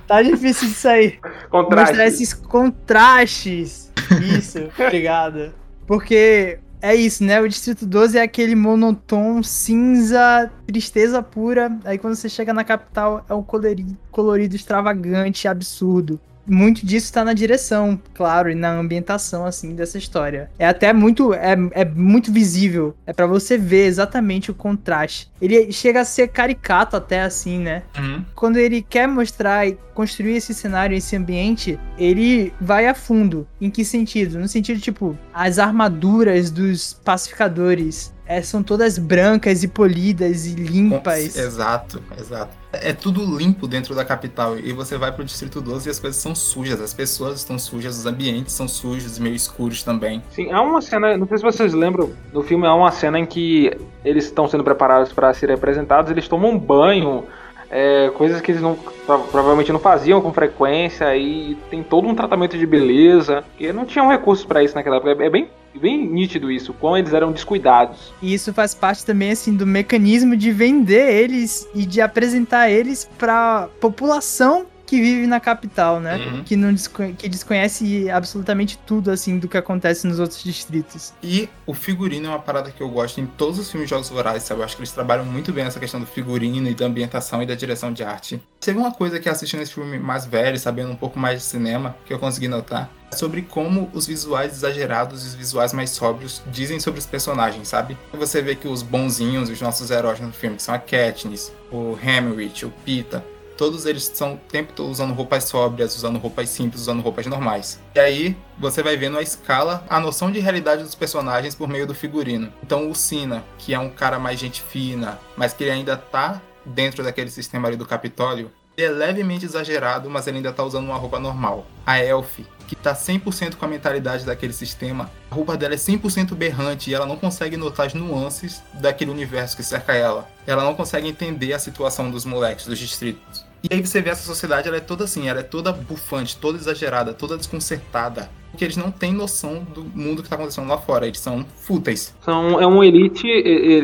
[0.08, 1.20] Tá difícil disso aí.
[1.50, 1.92] Contraste.
[1.92, 3.92] Mostrar esses contrastes.
[4.38, 5.54] Isso, obrigado.
[5.86, 7.42] Porque é isso, né?
[7.42, 11.78] O Distrito 12 é aquele monotom cinza, tristeza pura.
[11.84, 17.24] Aí quando você chega na capital é um colorido, colorido extravagante, absurdo muito disso está
[17.24, 20.50] na direção, claro, e na ambientação, assim, dessa história.
[20.58, 22.96] É até muito, é, é muito visível.
[23.06, 25.30] É para você ver exatamente o contraste.
[25.42, 27.84] Ele chega a ser caricato até, assim, né?
[27.98, 28.24] Uhum.
[28.36, 33.48] Quando ele quer mostrar e construir esse cenário, esse ambiente, ele vai a fundo.
[33.60, 34.40] Em que sentido?
[34.40, 41.36] No sentido, tipo, as armaduras dos pacificadores é, são todas brancas e polidas e limpas.
[41.36, 42.56] Exato, exato.
[42.74, 44.60] É tudo limpo dentro da capital.
[44.60, 46.82] E você vai pro Distrito 12 e as coisas são sujas.
[46.82, 50.22] As pessoas estão sujas, os ambientes são sujos, meio escuros também.
[50.32, 53.26] Sim, há uma cena, não sei se vocês lembram, no filme há uma cena em
[53.26, 53.72] que
[54.04, 57.26] eles estão sendo preparados para serem apresentados, eles tomam um banho.
[57.70, 62.58] É, coisas que eles não, provavelmente não faziam com frequência e tem todo um tratamento
[62.58, 65.24] de beleza, que não tinham recursos para isso naquela época.
[65.24, 68.12] É bem bem nítido isso, como eles eram descuidados.
[68.22, 73.08] E isso faz parte também, assim, do mecanismo de vender eles e de apresentar eles
[73.18, 76.16] pra população que vive na capital, né?
[76.16, 76.44] Uhum.
[76.44, 81.14] Que, não desco- que desconhece absolutamente tudo, assim, do que acontece nos outros distritos.
[81.22, 84.10] E o figurino é uma parada que eu gosto em todos os filmes de Jogos
[84.10, 84.62] Vorazes, sabe?
[84.62, 87.46] Eu acho que eles trabalham muito bem essa questão do figurino e da ambientação e
[87.46, 88.42] da direção de arte.
[88.62, 91.96] Teve uma coisa que assistindo esse filme mais velho, sabendo um pouco mais de cinema,
[92.06, 96.80] que eu consegui notar, sobre como os visuais exagerados e os visuais mais sóbrios dizem
[96.80, 97.98] sobre os personagens, sabe?
[98.14, 101.98] Você vê que os bonzinhos, os nossos heróis no filme, que são a Katniss, o
[102.02, 103.24] Hammerich, o Pita,
[103.58, 107.82] todos eles estão o tempo todo usando roupas sóbrias, usando roupas simples, usando roupas normais.
[107.96, 111.88] E aí você vai vendo a escala, a noção de realidade dos personagens por meio
[111.88, 112.54] do figurino.
[112.64, 116.42] Então o Sina, que é um cara mais gente fina, mas que ele ainda tá
[116.64, 120.86] dentro daquele sistema ali do Capitólio, ele é levemente exagerado, mas ele ainda tá usando
[120.86, 121.66] uma roupa normal.
[121.84, 126.36] A Elf, que tá 100% com a mentalidade daquele sistema, a roupa dela é 100%
[126.36, 130.30] berrante e ela não consegue notar as nuances daquele universo que cerca ela.
[130.46, 133.47] Ela não consegue entender a situação dos moleques, dos distritos.
[133.64, 136.58] E aí você vê essa sociedade, ela é toda assim, ela é toda bufante, toda
[136.58, 138.30] exagerada, toda desconcertada.
[138.52, 142.14] Porque eles não têm noção do mundo que tá acontecendo lá fora, eles são fúteis.
[142.24, 143.28] São, é um elite,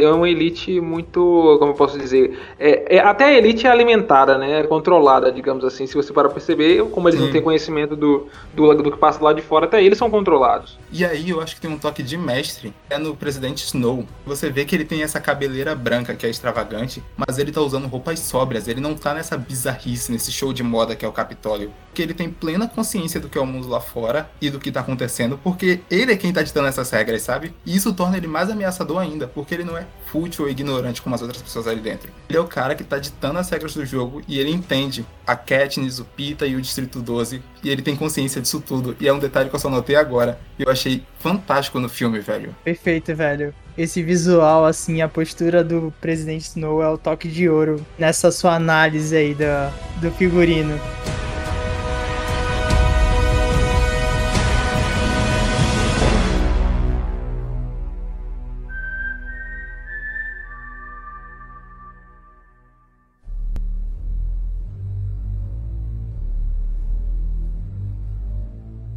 [0.01, 4.37] é uma elite muito, como eu posso dizer, é, é- até a elite é alimentada,
[4.37, 7.25] né, é controlada, digamos assim, se você parar pra perceber, como eles Sim.
[7.25, 10.77] não têm conhecimento do, do, do que passa lá de fora, até eles são controlados.
[10.91, 14.05] E aí eu acho que tem um toque de mestre, é no presidente Snow.
[14.25, 17.87] Você vê que ele tem essa cabeleira branca que é extravagante, mas ele tá usando
[17.87, 21.71] roupas sóbrias, ele não tá nessa bizarrice, nesse show de moda que é o Capitólio.
[21.87, 24.71] Porque ele tem plena consciência do que é o mundo lá fora e do que
[24.71, 27.53] tá acontecendo, porque ele é quem tá ditando essas regras, sabe?
[27.65, 31.15] E isso torna ele mais ameaçador ainda, porque ele não é fútil ou ignorante como
[31.15, 32.11] as outras pessoas ali dentro.
[32.29, 35.35] Ele é o cara que tá ditando as regras do jogo e ele entende a
[35.35, 38.95] Katniss, o Pita e o Distrito 12, e ele tem consciência disso tudo.
[38.99, 40.39] E é um detalhe que eu só notei agora.
[40.59, 42.55] E eu achei fantástico no filme, velho.
[42.63, 43.53] Perfeito, velho.
[43.77, 48.55] Esse visual, assim, a postura do presidente Snow é o toque de ouro nessa sua
[48.55, 50.79] análise aí da, do figurino.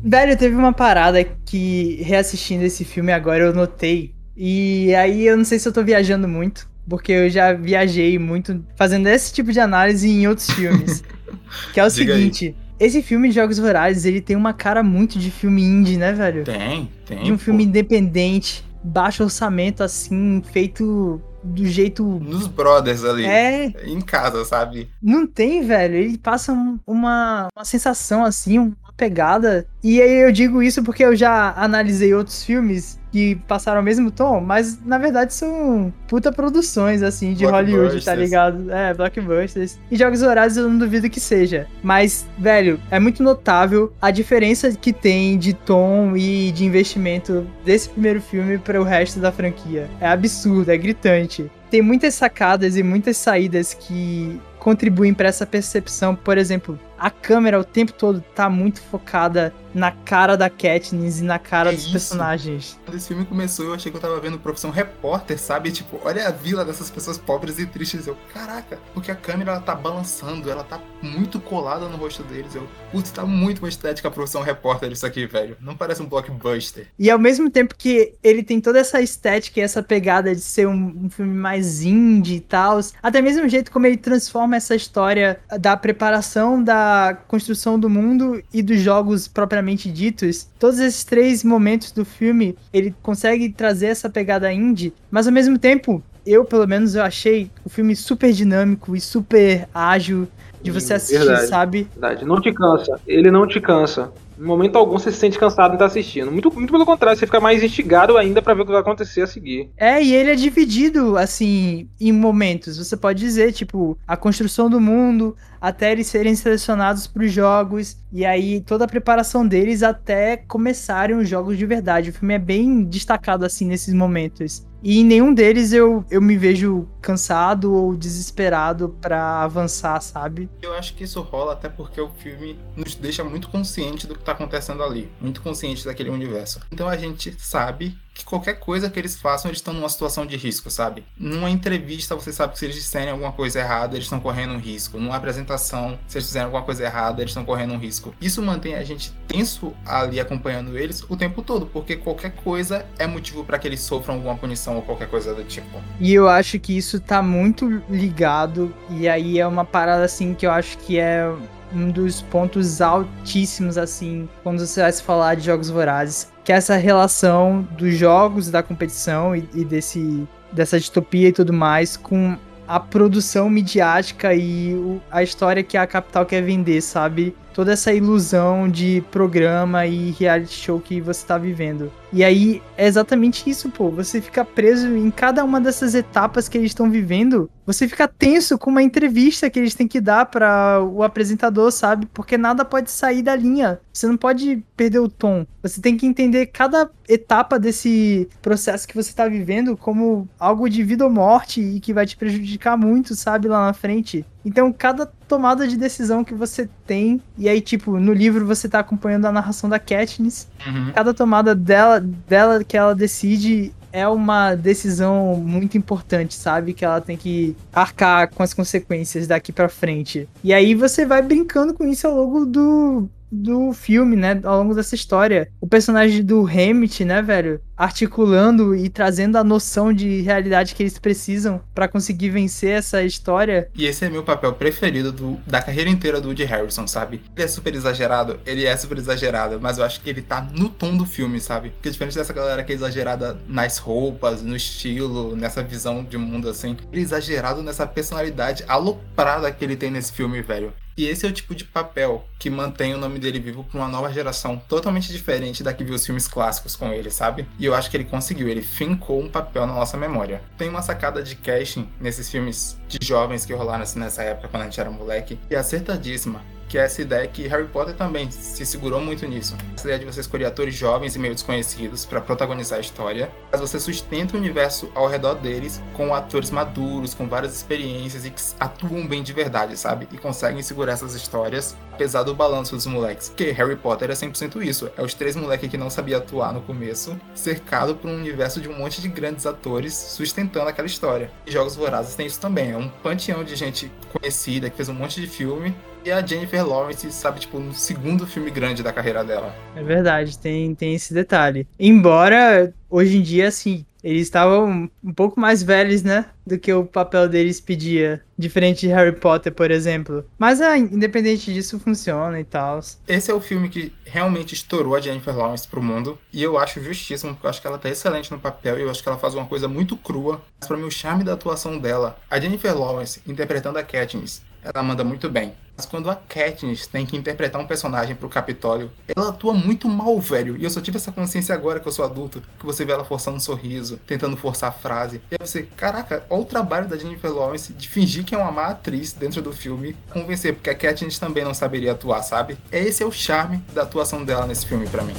[0.09, 4.14] Velho, teve uma parada que, reassistindo esse filme agora, eu notei.
[4.37, 8.64] E aí eu não sei se eu tô viajando muito, porque eu já viajei muito
[8.77, 11.03] fazendo esse tipo de análise em outros filmes.
[11.73, 12.19] que é o Diga aí.
[12.19, 16.12] seguinte: esse filme de Jogos Vorazes, ele tem uma cara muito de filme indie, né,
[16.12, 16.45] velho?
[16.45, 17.25] Tem, tem.
[17.25, 17.42] De um pô.
[17.45, 22.05] filme independente, baixo orçamento, assim, feito do jeito.
[22.05, 23.25] Nos brothers ali.
[23.25, 24.88] É, Em casa, sabe?
[25.03, 25.95] não tem, velho.
[25.97, 29.67] Ele passa um- uma, uma sensação assim, uma pegada.
[29.83, 34.11] E aí eu digo isso porque eu já analisei outros filmes que passaram o mesmo
[34.11, 38.71] tom, mas na verdade são puta produções, assim, de Hollywood, tá ligado?
[38.71, 39.79] É, blockbusters.
[39.91, 41.67] E Jogos Vorazes eu não duvido que seja.
[41.83, 47.89] Mas, velho, é muito notável a diferença que tem de tom e de investimento desse
[47.89, 49.89] primeiro filme para o resto da franquia.
[50.01, 51.51] É absurdo, é gritante.
[51.71, 56.15] Tem muitas sacadas e muitas saídas que contribuem para essa percepção.
[56.15, 61.25] Por exemplo, a câmera o tempo todo tá muito focada na cara da Katniss e
[61.25, 61.93] na cara É dos isso.
[61.93, 62.81] personagens.
[62.85, 65.71] Quando esse filme começou, eu achei que eu tava vendo Profissão Repórter, sabe?
[65.71, 68.07] Tipo, olha a vila dessas pessoas pobres e tristes.
[68.07, 72.55] Eu, caraca, porque a câmera ela tá balançando, ela tá muito colada no rosto deles.
[72.55, 75.57] Eu, putz, tá muito uma estética Profissão Repórter isso aqui, velho.
[75.61, 76.87] Não parece um blockbuster.
[76.99, 80.67] E ao mesmo tempo que ele tem toda essa estética e essa pegada de ser
[80.67, 84.75] um, um filme mais indie e tal, até mesmo o jeito como ele transforma essa
[84.75, 91.43] história da preparação, da construção do mundo e dos jogos propriamente ditos, todos esses três
[91.43, 96.67] momentos do filme, ele consegue trazer essa pegada indie, mas ao mesmo tempo, eu pelo
[96.67, 100.29] menos eu achei o filme super dinâmico e super ágil
[100.63, 101.47] de você assistir, Verdade.
[101.47, 101.89] sabe?
[101.93, 102.25] Verdade.
[102.25, 103.01] Não te cansa.
[103.07, 104.13] Ele não te cansa.
[104.39, 106.31] Em momento algum você se sente cansado em estar assistindo.
[106.31, 109.23] Muito, muito pelo contrário, você fica mais instigado ainda pra ver o que vai acontecer
[109.23, 109.71] a seguir.
[109.77, 112.77] É, e ele é dividido, assim, em momentos.
[112.77, 117.97] Você pode dizer, tipo, a construção do mundo, até eles serem selecionados para os jogos,
[118.17, 122.09] e aí toda a preparação deles até começarem os jogos de verdade.
[122.09, 124.67] O filme é bem destacado, assim, nesses momentos.
[124.83, 130.49] E em nenhum deles eu, eu me vejo cansado ou desesperado pra avançar, sabe?
[130.63, 134.25] Eu acho que isso rola até porque o filme nos deixa muito consciente do que
[134.25, 136.61] tá acontecendo ali, muito consciente daquele universo.
[136.73, 140.37] Então a gente sabe que qualquer coisa que eles façam, eles estão numa situação de
[140.37, 141.05] risco, sabe?
[141.19, 144.59] Numa entrevista, você sabe que se eles disserem alguma coisa errada, eles estão correndo um
[144.59, 144.99] risco.
[144.99, 148.14] Numa apresentação, se eles fizerem alguma coisa errada, eles estão correndo um risco.
[148.19, 153.07] Isso mantém a gente tenso ali acompanhando eles o tempo todo, porque qualquer coisa é
[153.07, 155.79] motivo para que eles sofram alguma punição ou qualquer coisa do tipo.
[156.01, 160.47] E eu acho que isso tá muito ligado, e aí é uma parada assim que
[160.47, 161.31] eu acho que é
[161.73, 166.57] um dos pontos altíssimos, assim, quando você vai se falar de jogos vorazes, que é
[166.57, 172.37] essa relação dos jogos, da competição e, e desse, dessa distopia e tudo mais com
[172.69, 177.35] a produção midiática e o, a história que a capital quer vender, sabe?
[177.57, 181.91] Toda essa ilusão de programa e reality show que você tá vivendo.
[182.13, 183.91] E aí é exatamente isso, pô.
[183.93, 187.49] Você fica preso em cada uma dessas etapas que eles estão vivendo.
[187.65, 192.07] Você fica tenso com uma entrevista que eles têm que dar para o apresentador, sabe?
[192.13, 193.81] Porque nada pode sair da linha.
[193.91, 195.47] Você não pode perder o tom.
[195.63, 200.83] Você tem que entender cada etapa desse processo que você tá vivendo como algo de
[200.83, 204.25] vida ou morte e que vai te prejudicar muito, sabe, lá na frente.
[204.47, 208.78] Então, cada tomada de decisão que você tem, e aí, tipo, no livro você tá
[208.78, 210.92] acompanhando a narração da Katniss, Uhum.
[210.94, 216.74] cada tomada dela, dela que ela decide é uma decisão muito importante, sabe?
[216.74, 220.28] Que ela tem que arcar com as consequências daqui pra frente.
[220.44, 224.41] E aí você vai brincando com isso ao longo do, do filme, né?
[224.45, 225.49] Ao longo dessa história.
[225.61, 227.61] O personagem do Hammett, né, velho?
[227.77, 233.68] Articulando e trazendo a noção de realidade que eles precisam pra conseguir vencer essa história.
[233.74, 237.20] E esse é meu papel preferido do- da carreira inteira do Woody Harrison, sabe?
[237.35, 240.68] Ele é super exagerado, ele é super exagerado, mas eu acho que ele tá no
[240.68, 241.70] tom do filme, sabe?
[241.70, 246.49] Porque diferente dessa galera que é exagerada nas roupas, no estilo, nessa visão de mundo
[246.49, 250.72] assim, ele é exagerado nessa personalidade aloprada que ele tem nesse filme, velho.
[250.97, 253.88] E esse é o tipo de papel que mantém o nome dele vivo pra uma
[253.88, 257.47] nova geração totalmente diferente da que viu os filmes clássicos com ele, sabe?
[257.59, 260.42] E eu acho que ele conseguiu, ele fincou um papel na nossa memória.
[260.57, 264.62] Tem uma sacada de casting nesses filmes de jovens que rolaram assim nessa época quando
[264.62, 266.40] a gente era moleque, e é acertadíssima.
[266.69, 269.57] Que é essa ideia que Harry Potter também se segurou muito nisso.
[269.75, 273.61] Essa ideia de você escolher atores jovens e meio desconhecidos para protagonizar a história, mas
[273.61, 278.43] você sustenta o universo ao redor deles com atores maduros, com várias experiências e que
[278.59, 280.09] atuam bem de verdade, sabe?
[280.12, 283.29] E conseguem segurar essas histórias, apesar do balanço dos moleques.
[283.29, 284.91] Porque Harry Potter é 100% isso.
[284.97, 288.69] É os três moleques que não sabiam atuar no começo, cercado por um universo de
[288.69, 291.31] um monte de grandes atores sustentando aquela história.
[291.47, 292.73] E Jogos Vorazes tem isso também.
[292.73, 295.75] É um panteão de gente conhecida que fez um monte de filme.
[296.07, 299.53] E a Jennifer Lawrence, sabe, tipo, no segundo filme grande da carreira dela.
[299.75, 301.67] É verdade, tem, tem esse detalhe.
[301.81, 306.27] Embora, hoje em dia, assim, eles estavam um pouco mais velhos, né?
[306.47, 308.23] Do que o papel deles pedia.
[308.39, 310.25] Diferente de Harry Potter, por exemplo.
[310.39, 312.79] Mas, ah, independente disso, funciona e tal.
[313.09, 316.17] Esse é o filme que realmente estourou a Jennifer Lawrence pro mundo.
[316.33, 318.91] E eu acho justíssimo, porque eu acho que ela tá excelente no papel e eu
[318.91, 320.41] acho que ela faz uma coisa muito crua.
[320.61, 324.85] Mas pra mim, o charme da atuação dela, a Jennifer Lawrence interpretando a Katniss, ela
[324.85, 325.53] manda muito bem.
[325.77, 330.18] Mas quando a Katniss tem que interpretar um personagem pro Capitólio, ela atua muito mal,
[330.20, 330.57] velho.
[330.57, 333.05] E eu só tive essa consciência agora que eu sou adulto, que você vê ela
[333.05, 335.20] forçando um sorriso, tentando forçar a frase.
[335.31, 338.51] E aí você, caraca, olha o trabalho da Jennifer Lawrence de fingir que é uma
[338.51, 342.57] má atriz dentro do filme, convencer, porque a Katniss também não saberia atuar, sabe?
[342.72, 345.14] Esse é o charme da atuação dela nesse filme pra mim.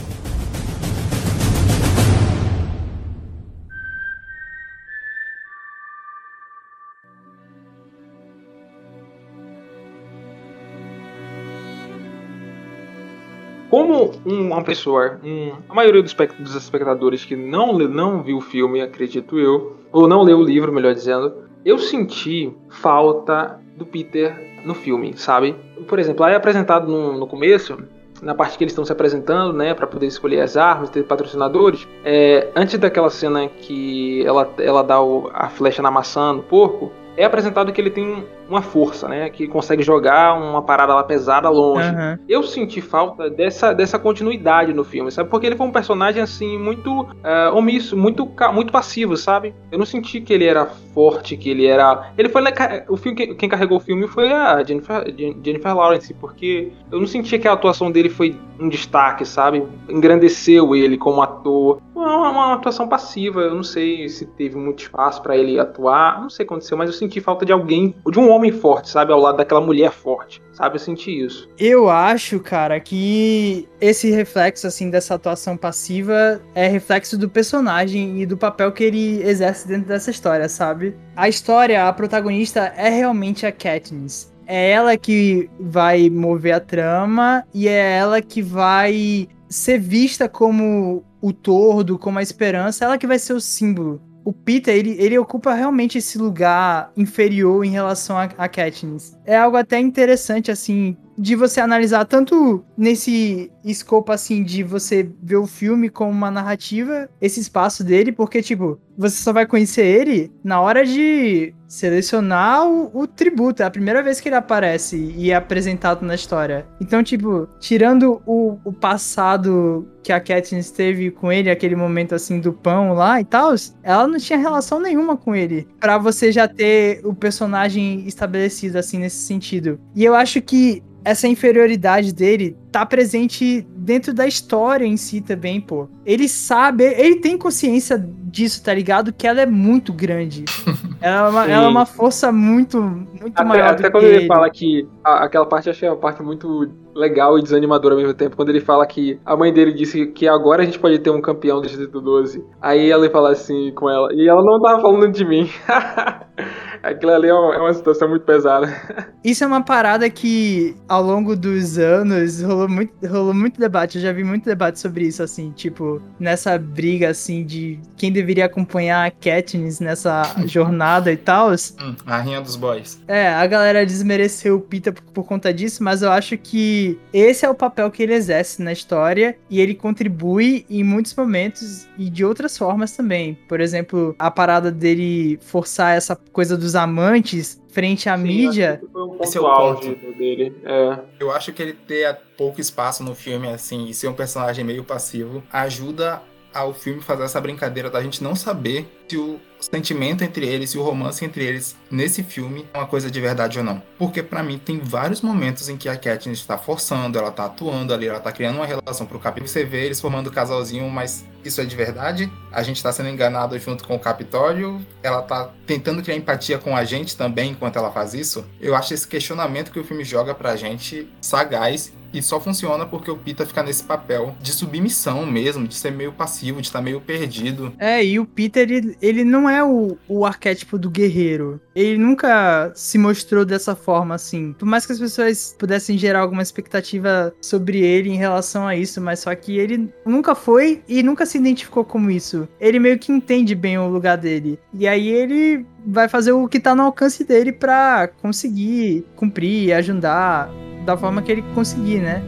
[13.77, 18.41] Como um- uma pessoa, um- a maioria dos, dos espectadores que não, não viu o
[18.41, 21.33] filme, acredito eu, ou não leu o livro, melhor dizendo,
[21.65, 25.55] eu senti falta do Peter no filme, sabe?
[25.87, 27.77] Por exemplo, aí é apresentado no, no começo,
[28.21, 31.87] na parte que eles estão se apresentando, né, para poder escolher as armas, ter patrocinadores,
[32.03, 36.91] é, antes daquela cena que ela, ela dá o- a flecha na maçã no porco,
[37.15, 41.49] é apresentado que ele tem uma força, né, que consegue jogar uma parada lá pesada
[41.49, 41.87] longe.
[41.89, 42.19] Aham.
[42.27, 45.29] Eu senti falta dessa, dessa continuidade no filme, sabe?
[45.29, 49.53] Porque ele foi um personagem, assim, muito ah, omisso, muito, muito passivo, sabe?
[49.71, 52.11] Eu não senti que ele era forte, que ele era.
[52.17, 52.41] Ele foi.
[52.41, 56.99] leca- O filme, quem, carregou o filme foi a Jennifer, Jen- Jennifer Lawrence, porque eu
[56.99, 59.63] não sentia que a atuação dele foi um destaque, sabe?
[59.89, 61.81] Engrandeceu ele como ator.
[61.93, 66.29] Uma, uma atuação passiva, eu não sei se teve muito espaço pra ele atuar, não
[66.29, 69.11] sei o que aconteceu, mas eu senti falta de alguém, de um homem forte, sabe?
[69.11, 70.75] Ao lado daquela mulher forte, sabe?
[70.75, 71.49] Eu senti isso.
[71.57, 78.25] Eu acho, cara, que esse reflexo, assim, dessa atuação passiva é reflexo do personagem e
[78.25, 80.95] do papel que ele exerce dentro dessa história, sabe?
[81.15, 84.31] A história, a protagonista é realmente a Katniss.
[84.45, 91.03] é ela que vai mover a trama e é ela que vai ser vista como
[91.21, 94.01] o tordo, como a esperança, ela que vai ser o símbolo.
[94.27, 99.16] O Peter, ele, ele ocupa realmente esse lugar inferior em relação a, a Katniss.
[99.27, 105.37] É algo até interessante, assim, de você analisar tanto nesse escopo assim de você ver
[105.37, 110.31] o filme como uma narrativa, esse espaço dele, porque tipo, você só vai conhecer ele
[110.43, 113.61] na hora de selecionar o, o, tributo.
[113.61, 116.65] É a primeira vez que ele aparece e é apresentado na história.
[116.79, 122.39] Então, tipo, tirando o, o passado que a Katniss teve com ele, aquele momento assim
[122.39, 123.53] do pão lá e tal,
[123.83, 125.67] ela não tinha relação nenhuma com ele.
[125.79, 129.79] para você já ter o personagem estabelecido assim nesse sentido.
[129.95, 135.61] E eu acho que essa inferioridade dele tá presente dentro da história em si também,
[135.61, 135.87] pô.
[136.05, 139.13] Ele sabe, ele tem consciência disso, tá ligado?
[139.13, 140.43] Que ela é muito grande.
[140.99, 144.09] ela, é uma, ela é uma força muito, muito até, maior até do quando que
[144.09, 147.95] ele, ele fala que a, aquela parte eu achei uma parte muito legal e desanimadora
[147.95, 150.77] ao mesmo tempo, quando ele fala que a mãe dele disse que agora a gente
[150.77, 152.43] pode ter um campeão do Distrito 12.
[152.61, 155.49] Aí ela fala assim com ela, e ela não tava falando de mim.
[156.83, 158.67] Aquilo ali é uma, é uma, situação muito pesada.
[159.23, 163.97] Isso é uma parada que, ao longo dos anos, rolou muito, rolou muito debate.
[163.97, 168.45] Eu já vi muito debate sobre isso, assim, tipo, nessa briga, assim, de quem deveria
[168.45, 171.51] acompanhar a Katniss nessa jornada e tal.
[171.51, 173.01] Hum, a rainha dos boys.
[173.07, 177.45] É, a galera desmereceu o Pita por, por conta disso, mas eu acho que esse
[177.45, 182.09] é o papel que ele exerce na história e ele contribui em muitos momentos e
[182.09, 183.37] de outras formas também.
[183.47, 188.81] Por exemplo, a parada dele forçar essa coisa dos amantes frente à Sim, mídia.
[188.91, 190.17] Foi um ponto é o auge ponto.
[190.17, 190.55] dele.
[190.63, 190.99] É.
[191.19, 194.83] Eu acho que ele ter pouco espaço no filme, assim, e ser um personagem meio
[194.83, 196.21] passivo, ajuda
[196.53, 200.77] ao filme fazer essa brincadeira da gente não saber se o sentimento entre eles e
[200.77, 203.81] o romance entre eles nesse filme é uma coisa de verdade ou não.
[203.97, 207.93] Porque para mim tem vários momentos em que a Katniss está forçando, ela tá atuando
[207.93, 209.47] ali, ela tá criando uma relação pro capítulo.
[209.47, 212.31] Você vê eles formando um casalzinho, mas isso é de verdade?
[212.51, 214.85] A gente tá sendo enganado junto com o Capitólio?
[215.01, 218.45] Ela tá tentando criar empatia com a gente também enquanto ela faz isso?
[218.59, 223.11] Eu acho esse questionamento que o filme joga pra gente sagaz e só funciona porque
[223.11, 227.01] o Pita fica nesse papel de submissão mesmo, de ser meio passivo, de estar meio
[227.01, 227.73] perdido.
[227.77, 231.59] É, e o Peter, ele, ele não é o, o arquétipo do guerreiro.
[231.75, 234.53] Ele nunca se mostrou dessa forma, assim.
[234.53, 238.99] Por mais que as pessoas pudessem gerar alguma expectativa sobre ele em relação a isso,
[238.99, 242.47] mas só que ele nunca foi e nunca se identificou como isso.
[242.59, 244.59] Ele meio que entende bem o lugar dele.
[244.73, 250.49] E aí ele vai fazer o que tá no alcance dele pra conseguir cumprir, ajudar
[250.85, 252.23] da forma que ele conseguir, né?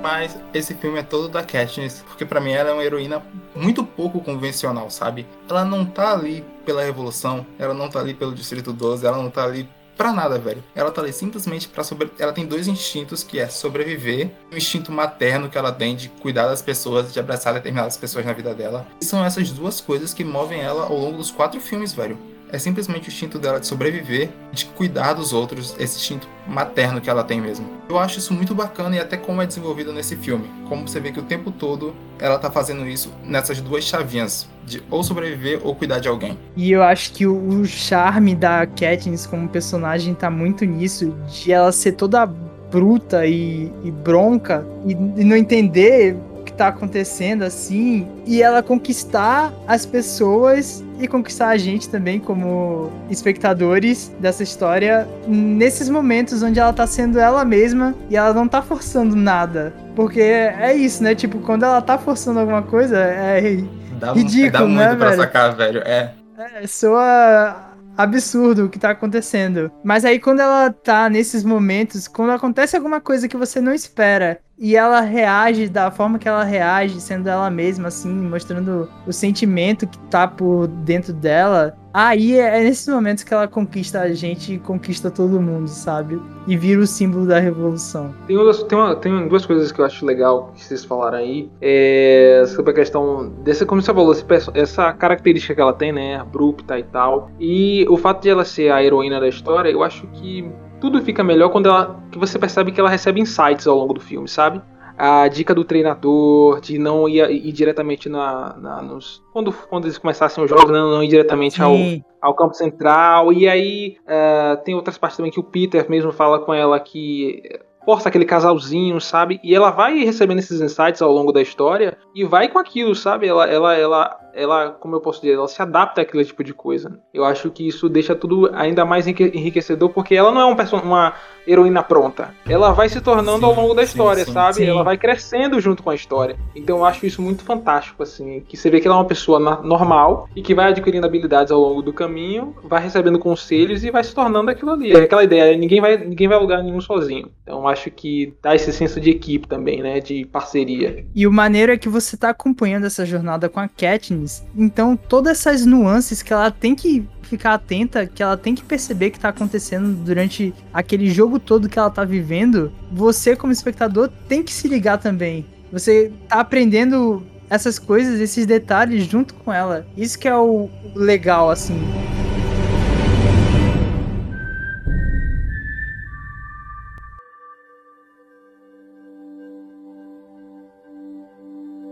[0.00, 3.22] Mas esse filme é todo da Katniss, porque para mim ela é uma heroína
[3.54, 5.26] muito pouco convencional, sabe?
[5.48, 9.30] Ela não tá ali pela revolução, ela não tá ali pelo Distrito 12, ela não
[9.30, 10.64] tá ali pra nada, velho.
[10.74, 12.10] Ela tá ali simplesmente para sobre...
[12.18, 16.46] Ela tem dois instintos, que é sobreviver, o instinto materno que ela tem de cuidar
[16.46, 18.86] das pessoas, de abraçar determinadas pessoas na vida dela.
[19.02, 22.16] E são essas duas coisas que movem ela ao longo dos quatro filmes, velho
[22.52, 27.08] é simplesmente o instinto dela de sobreviver, de cuidar dos outros, esse instinto materno que
[27.08, 27.66] ela tem mesmo.
[27.88, 30.48] Eu acho isso muito bacana e até como é desenvolvido nesse filme.
[30.68, 34.82] Como você vê que o tempo todo ela tá fazendo isso nessas duas chavinhas, de
[34.90, 36.38] ou sobreviver ou cuidar de alguém.
[36.56, 41.72] E eu acho que o charme da Katniss como personagem tá muito nisso, de ela
[41.72, 46.16] ser toda bruta e, e bronca e, e não entender
[46.60, 54.14] tá acontecendo assim e ela conquistar as pessoas e conquistar a gente também como espectadores
[54.20, 59.16] dessa história nesses momentos onde ela tá sendo ela mesma e ela não tá forçando
[59.16, 59.72] nada.
[59.96, 61.14] Porque é isso, né?
[61.14, 63.58] Tipo, quando ela tá forçando alguma coisa, é
[63.98, 65.20] dá, ridículo, dá muito né, pra velho?
[65.20, 65.82] sacar, velho.
[65.84, 66.14] É.
[66.54, 69.70] É, soa absurdo o que tá acontecendo.
[69.84, 74.40] Mas aí quando ela tá nesses momentos, quando acontece alguma coisa que você não espera
[74.60, 79.86] e ela reage da forma que ela reage, sendo ela mesma, assim, mostrando o sentimento
[79.86, 81.74] que tá por dentro dela.
[81.94, 86.20] Aí é, é nesses momentos que ela conquista a gente conquista todo mundo, sabe?
[86.46, 88.14] E vira o símbolo da revolução.
[88.26, 91.50] Tem, duas, tem, uma, tem duas coisas que eu acho legal que vocês falaram aí.
[91.62, 94.14] É, sobre a questão dessa, como você falou,
[94.52, 96.16] essa característica que ela tem, né?
[96.16, 97.30] Abrupta e tal.
[97.40, 101.22] E o fato de ela ser a heroína da história, eu acho que tudo fica
[101.22, 104.60] melhor quando ela que você percebe que ela recebe insights ao longo do filme, sabe?
[104.96, 109.96] A dica do treinador de não ir, ir diretamente na, na, nos quando quando eles
[109.96, 111.74] começassem os jogos, não, não ir diretamente ao,
[112.20, 113.32] ao campo central.
[113.32, 117.42] E aí uh, tem outras partes também que o Peter mesmo fala com ela que
[117.90, 119.40] força aquele casalzinho, sabe?
[119.42, 123.26] E ela vai recebendo esses insights ao longo da história e vai com aquilo, sabe?
[123.26, 127.00] Ela, ela, ela, ela, como eu posso dizer, ela se adapta àquele tipo de coisa.
[127.12, 131.14] Eu acho que isso deixa tudo ainda mais enriquecedor, porque ela não é um uma
[131.50, 132.34] heroína pronta.
[132.48, 134.56] Ela vai se tornando sim, ao longo da história, sim, sabe?
[134.56, 134.66] Sim.
[134.66, 136.36] Ela vai crescendo junto com a história.
[136.54, 139.38] Então eu acho isso muito fantástico, assim, que você vê que ela é uma pessoa
[139.62, 144.04] normal e que vai adquirindo habilidades ao longo do caminho, vai recebendo conselhos e vai
[144.04, 144.92] se tornando aquilo ali.
[144.92, 147.30] É aquela ideia, ninguém vai, ninguém vai a lugar nenhum sozinho.
[147.42, 150.00] Então eu acho que dá esse senso de equipe também, né?
[150.00, 151.04] De parceria.
[151.14, 155.38] E o maneiro é que você tá acompanhando essa jornada com a Katniss, então todas
[155.40, 159.28] essas nuances que ela tem que ficar atenta, que ela tem que perceber que tá
[159.28, 164.66] acontecendo durante aquele jogo todo que ela tá vivendo, você como espectador tem que se
[164.66, 165.46] ligar também.
[165.72, 169.86] Você tá aprendendo essas coisas, esses detalhes junto com ela.
[169.96, 171.80] Isso que é o legal assim.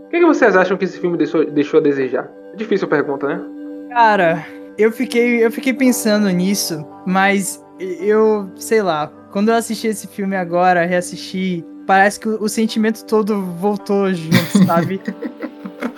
[0.05, 2.29] O que, que, vocês acham que esse filme deixou, deixou a desejar?
[2.51, 3.41] É difícil a pergunta, né?
[3.89, 4.45] Cara,
[4.79, 10.37] eu fiquei, eu fiquei pensando nisso, mas eu, sei lá, quando eu assisti esse filme
[10.37, 15.01] agora, reassisti, parece que o, o sentimento todo voltou junto, sabe?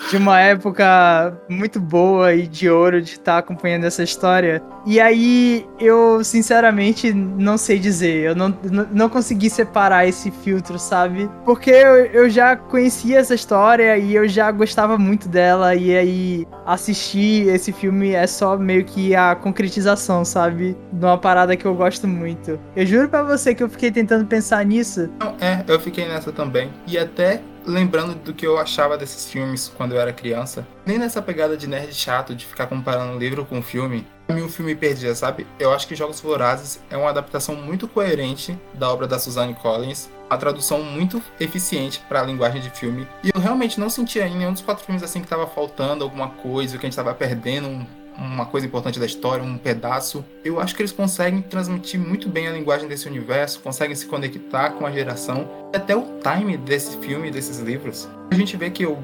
[0.10, 4.62] de uma época muito boa e de ouro de estar tá acompanhando essa história.
[4.86, 8.26] E aí eu, sinceramente, não sei dizer.
[8.26, 8.56] Eu não,
[8.92, 11.30] não consegui separar esse filtro, sabe?
[11.46, 15.76] Porque eu, eu já conhecia essa história e eu já gostava muito dela.
[15.76, 20.76] E aí assistir esse filme é só meio que a concretização, sabe?
[20.92, 22.60] De uma parada que eu gosto muito.
[22.76, 25.10] Eu juro para você que eu fiquei tentando pensar nisso.
[25.20, 26.70] Não, é, eu fiquei nessa também.
[26.88, 31.22] E até lembrando do que eu achava desses filmes quando eu era criança, nem nessa
[31.22, 35.14] pegada de nerd chato de ficar comparando livro com filme, pra mim o filme perdia,
[35.14, 35.46] sabe?
[35.60, 40.10] Eu acho que Jogos Vorazes é uma adaptação muito coerente da obra da Suzanne Collins,
[40.30, 44.38] uma tradução muito eficiente para a linguagem de filme, e eu realmente não sentia em
[44.38, 47.68] nenhum dos quatro filmes assim que tava faltando alguma coisa, que a gente tava perdendo
[47.68, 47.86] um
[48.22, 50.24] uma coisa importante da história, um pedaço.
[50.46, 54.72] Eu acho que eles conseguem transmitir muito bem a linguagem desse universo, conseguem se conectar
[54.72, 55.50] com a geração.
[55.74, 58.08] Até o time desse filme, desses livros.
[58.30, 58.98] A gente vê que o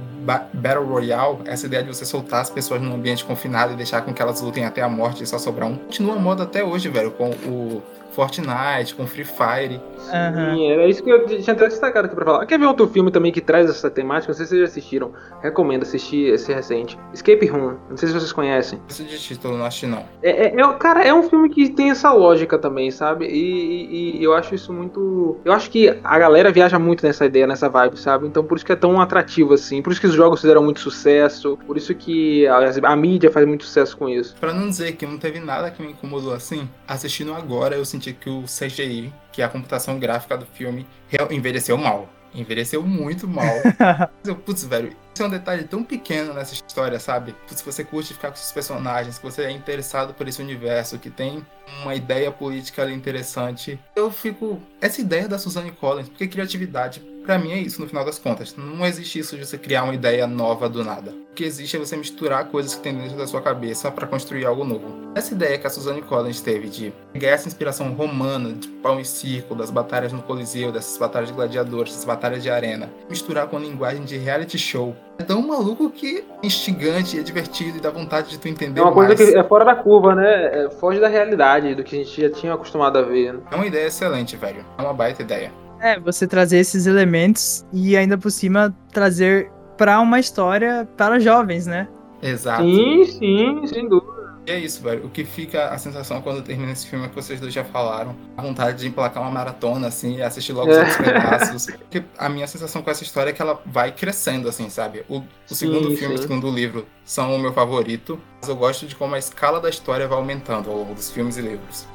[0.53, 4.13] Battle Royale, essa ideia de você soltar as pessoas num ambiente confinado e deixar com
[4.13, 7.11] que elas lutem até a morte e só sobrar um, continua moda até hoje, velho,
[7.11, 7.81] com o
[8.17, 9.79] Fortnite, com Free Fire.
[9.95, 10.55] Uhum.
[10.55, 12.45] Sim, era isso que eu tinha até destacado aqui pra falar.
[12.47, 14.31] Quer ver outro filme também que traz essa temática?
[14.31, 15.11] Não sei se vocês já assistiram.
[15.43, 16.97] Recomendo assistir esse recente.
[17.13, 17.75] Escape Room.
[17.87, 18.81] Não sei se vocês conhecem.
[18.89, 20.03] Esse de título, não acho não.
[20.23, 23.27] É, é, é, cara, é um filme que tem essa lógica também, sabe?
[23.27, 25.37] E, e, e, eu acho isso muito.
[25.45, 28.25] Eu acho que a galera viaja muito nessa ideia, nessa vibe, sabe?
[28.25, 29.83] Então por isso que é tão atrativo assim.
[29.83, 31.55] Por isso que os jogos fizeram muito sucesso.
[31.67, 34.35] Por isso que a, a mídia faz muito sucesso com isso.
[34.39, 38.06] Pra não dizer que não teve nada que me incomodou assim, assistindo agora eu senti
[38.13, 40.87] que o CGI que a computação gráfica do filme
[41.29, 42.09] envelheceu mal.
[42.33, 43.53] Envelheceu muito mal.
[44.45, 47.35] Putz, velho, isso é um detalhe tão pequeno nessa história, sabe?
[47.47, 51.09] Se você curte ficar com esses personagens, que você é interessado por esse universo, que
[51.09, 51.45] tem
[51.81, 54.59] uma ideia política ali interessante, eu fico.
[54.81, 58.55] Essa ideia da Suzanne Collins, porque criatividade para mim é isso, no final das contas.
[58.57, 61.11] Não existe isso de você criar uma ideia nova do nada.
[61.31, 64.45] O que existe é você misturar coisas que tem dentro da sua cabeça para construir
[64.45, 65.11] algo novo.
[65.13, 69.03] Essa ideia que a Suzanne Collins teve de pegar essa inspiração romana, de pau e
[69.03, 73.57] circo, das batalhas no Coliseu, dessas batalhas de gladiadores, dessas batalhas de arena, misturar com
[73.57, 74.95] a linguagem de reality show.
[75.19, 78.83] É tão maluco que é instigante, é divertido e dá vontade de tu entender É
[78.83, 79.07] uma mais.
[79.15, 80.65] coisa que é fora da curva, né?
[80.65, 83.33] É, foge da realidade, do que a gente já tinha acostumado a ver.
[83.33, 83.39] Né?
[83.51, 84.63] É uma ideia excelente, velho.
[84.77, 85.51] É uma baita ideia.
[85.81, 91.67] É, você trazer esses elementos e ainda por cima trazer para uma história para jovens,
[91.67, 91.87] né?
[92.21, 92.63] Exato.
[92.63, 94.17] Sim, sim, sem dúvida.
[94.47, 95.05] E é isso, velho.
[95.05, 98.15] O que fica a sensação quando termina esse filme é que vocês dois já falaram.
[98.37, 100.79] A vontade de emplacar uma maratona, assim, e assistir logo os é.
[100.79, 101.65] outros pedaços.
[101.65, 105.03] Porque a minha sensação com essa história é que ela vai crescendo, assim, sabe?
[105.09, 108.17] O, o sim, segundo filme e o segundo livro são o meu favorito.
[108.39, 111.35] Mas eu gosto de como a escala da história vai aumentando ao longo dos filmes
[111.35, 111.85] e livros.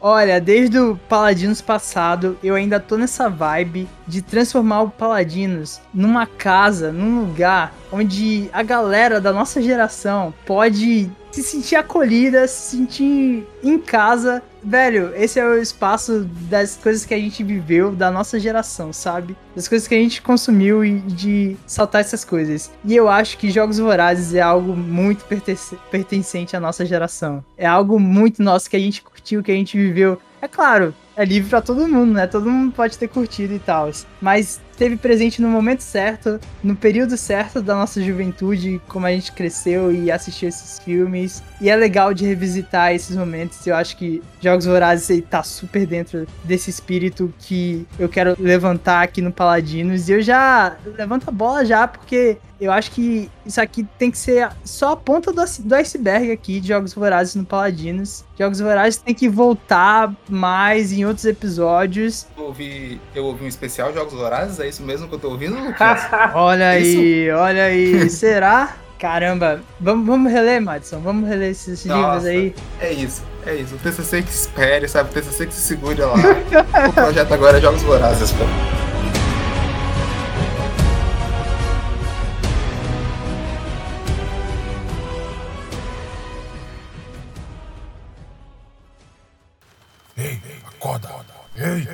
[0.00, 6.26] Olha, desde o Paladinos passado, eu ainda tô nessa vibe de transformar o Paladinos numa
[6.26, 13.46] casa, num lugar onde a galera da nossa geração pode se sentir acolhida, se sentir
[13.62, 14.42] em casa.
[14.62, 19.36] Velho, esse é o espaço das coisas que a gente viveu, da nossa geração, sabe?
[19.54, 22.70] Das coisas que a gente consumiu e de saltar essas coisas.
[22.84, 25.24] E eu acho que Jogos Vorazes é algo muito
[25.90, 27.44] pertencente à nossa geração.
[27.56, 30.20] É algo muito nosso que a gente curtiu, que a gente viveu.
[30.40, 32.26] É claro, é livre para todo mundo, né?
[32.26, 33.90] Todo mundo pode ter curtido e tal.
[34.20, 39.30] Mas esteve presente no momento certo, no período certo da nossa juventude, como a gente
[39.30, 41.42] cresceu e assistiu esses filmes.
[41.60, 43.66] E é legal de revisitar esses momentos.
[43.66, 49.02] Eu acho que Jogos Vorazes ele tá super dentro desse espírito que eu quero levantar
[49.02, 50.08] aqui no Paladinos.
[50.08, 54.18] E eu já levanto a bola já, porque eu acho que isso aqui tem que
[54.18, 58.22] ser só a ponta do, do iceberg aqui de Jogos Vorazes no Paladinos.
[58.38, 62.26] Jogos Vorazes tem que voltar mais em outros episódios.
[62.36, 65.58] Eu ouvi, eu ouvi um especial Jogos Vorazes, é isso mesmo que eu tô ouvindo,
[65.58, 66.00] Lucas?
[66.34, 68.08] olha aí, olha aí.
[68.10, 68.76] Será?
[68.98, 71.00] Caramba, vamos, vamos reler, Madison?
[71.00, 72.54] Vamos reler esses Nossa, livros aí?
[72.80, 73.74] É isso, é isso.
[73.74, 75.10] O TCC que espere, sabe?
[75.10, 76.14] O TCC que se segure lá.
[76.88, 78.44] o projeto agora é Jogos Vorazes, pô.
[91.60, 91.84] Ei!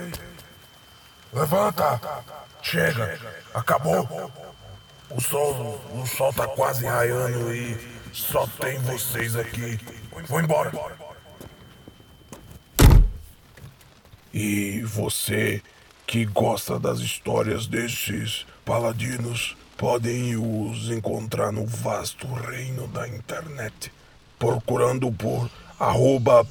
[1.33, 2.01] Levanta!
[2.69, 3.17] Chega!
[3.55, 4.33] Acabou!
[5.09, 7.79] O sol, o sol tá quase raiando e
[8.13, 9.79] só tem vocês aqui.
[10.27, 10.73] Vou embora.
[14.35, 15.63] E você
[16.09, 23.93] que gosta das histórias desses paladinos podem os encontrar no vasto reino da internet,
[24.41, 25.49] procurando por
[25.79, 26.45] arroba.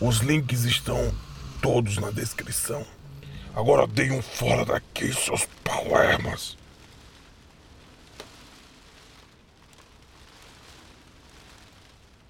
[0.00, 1.14] Os links estão
[1.60, 2.93] todos na descrição.
[3.54, 6.56] Agora dei um fora daqui, seus palermas.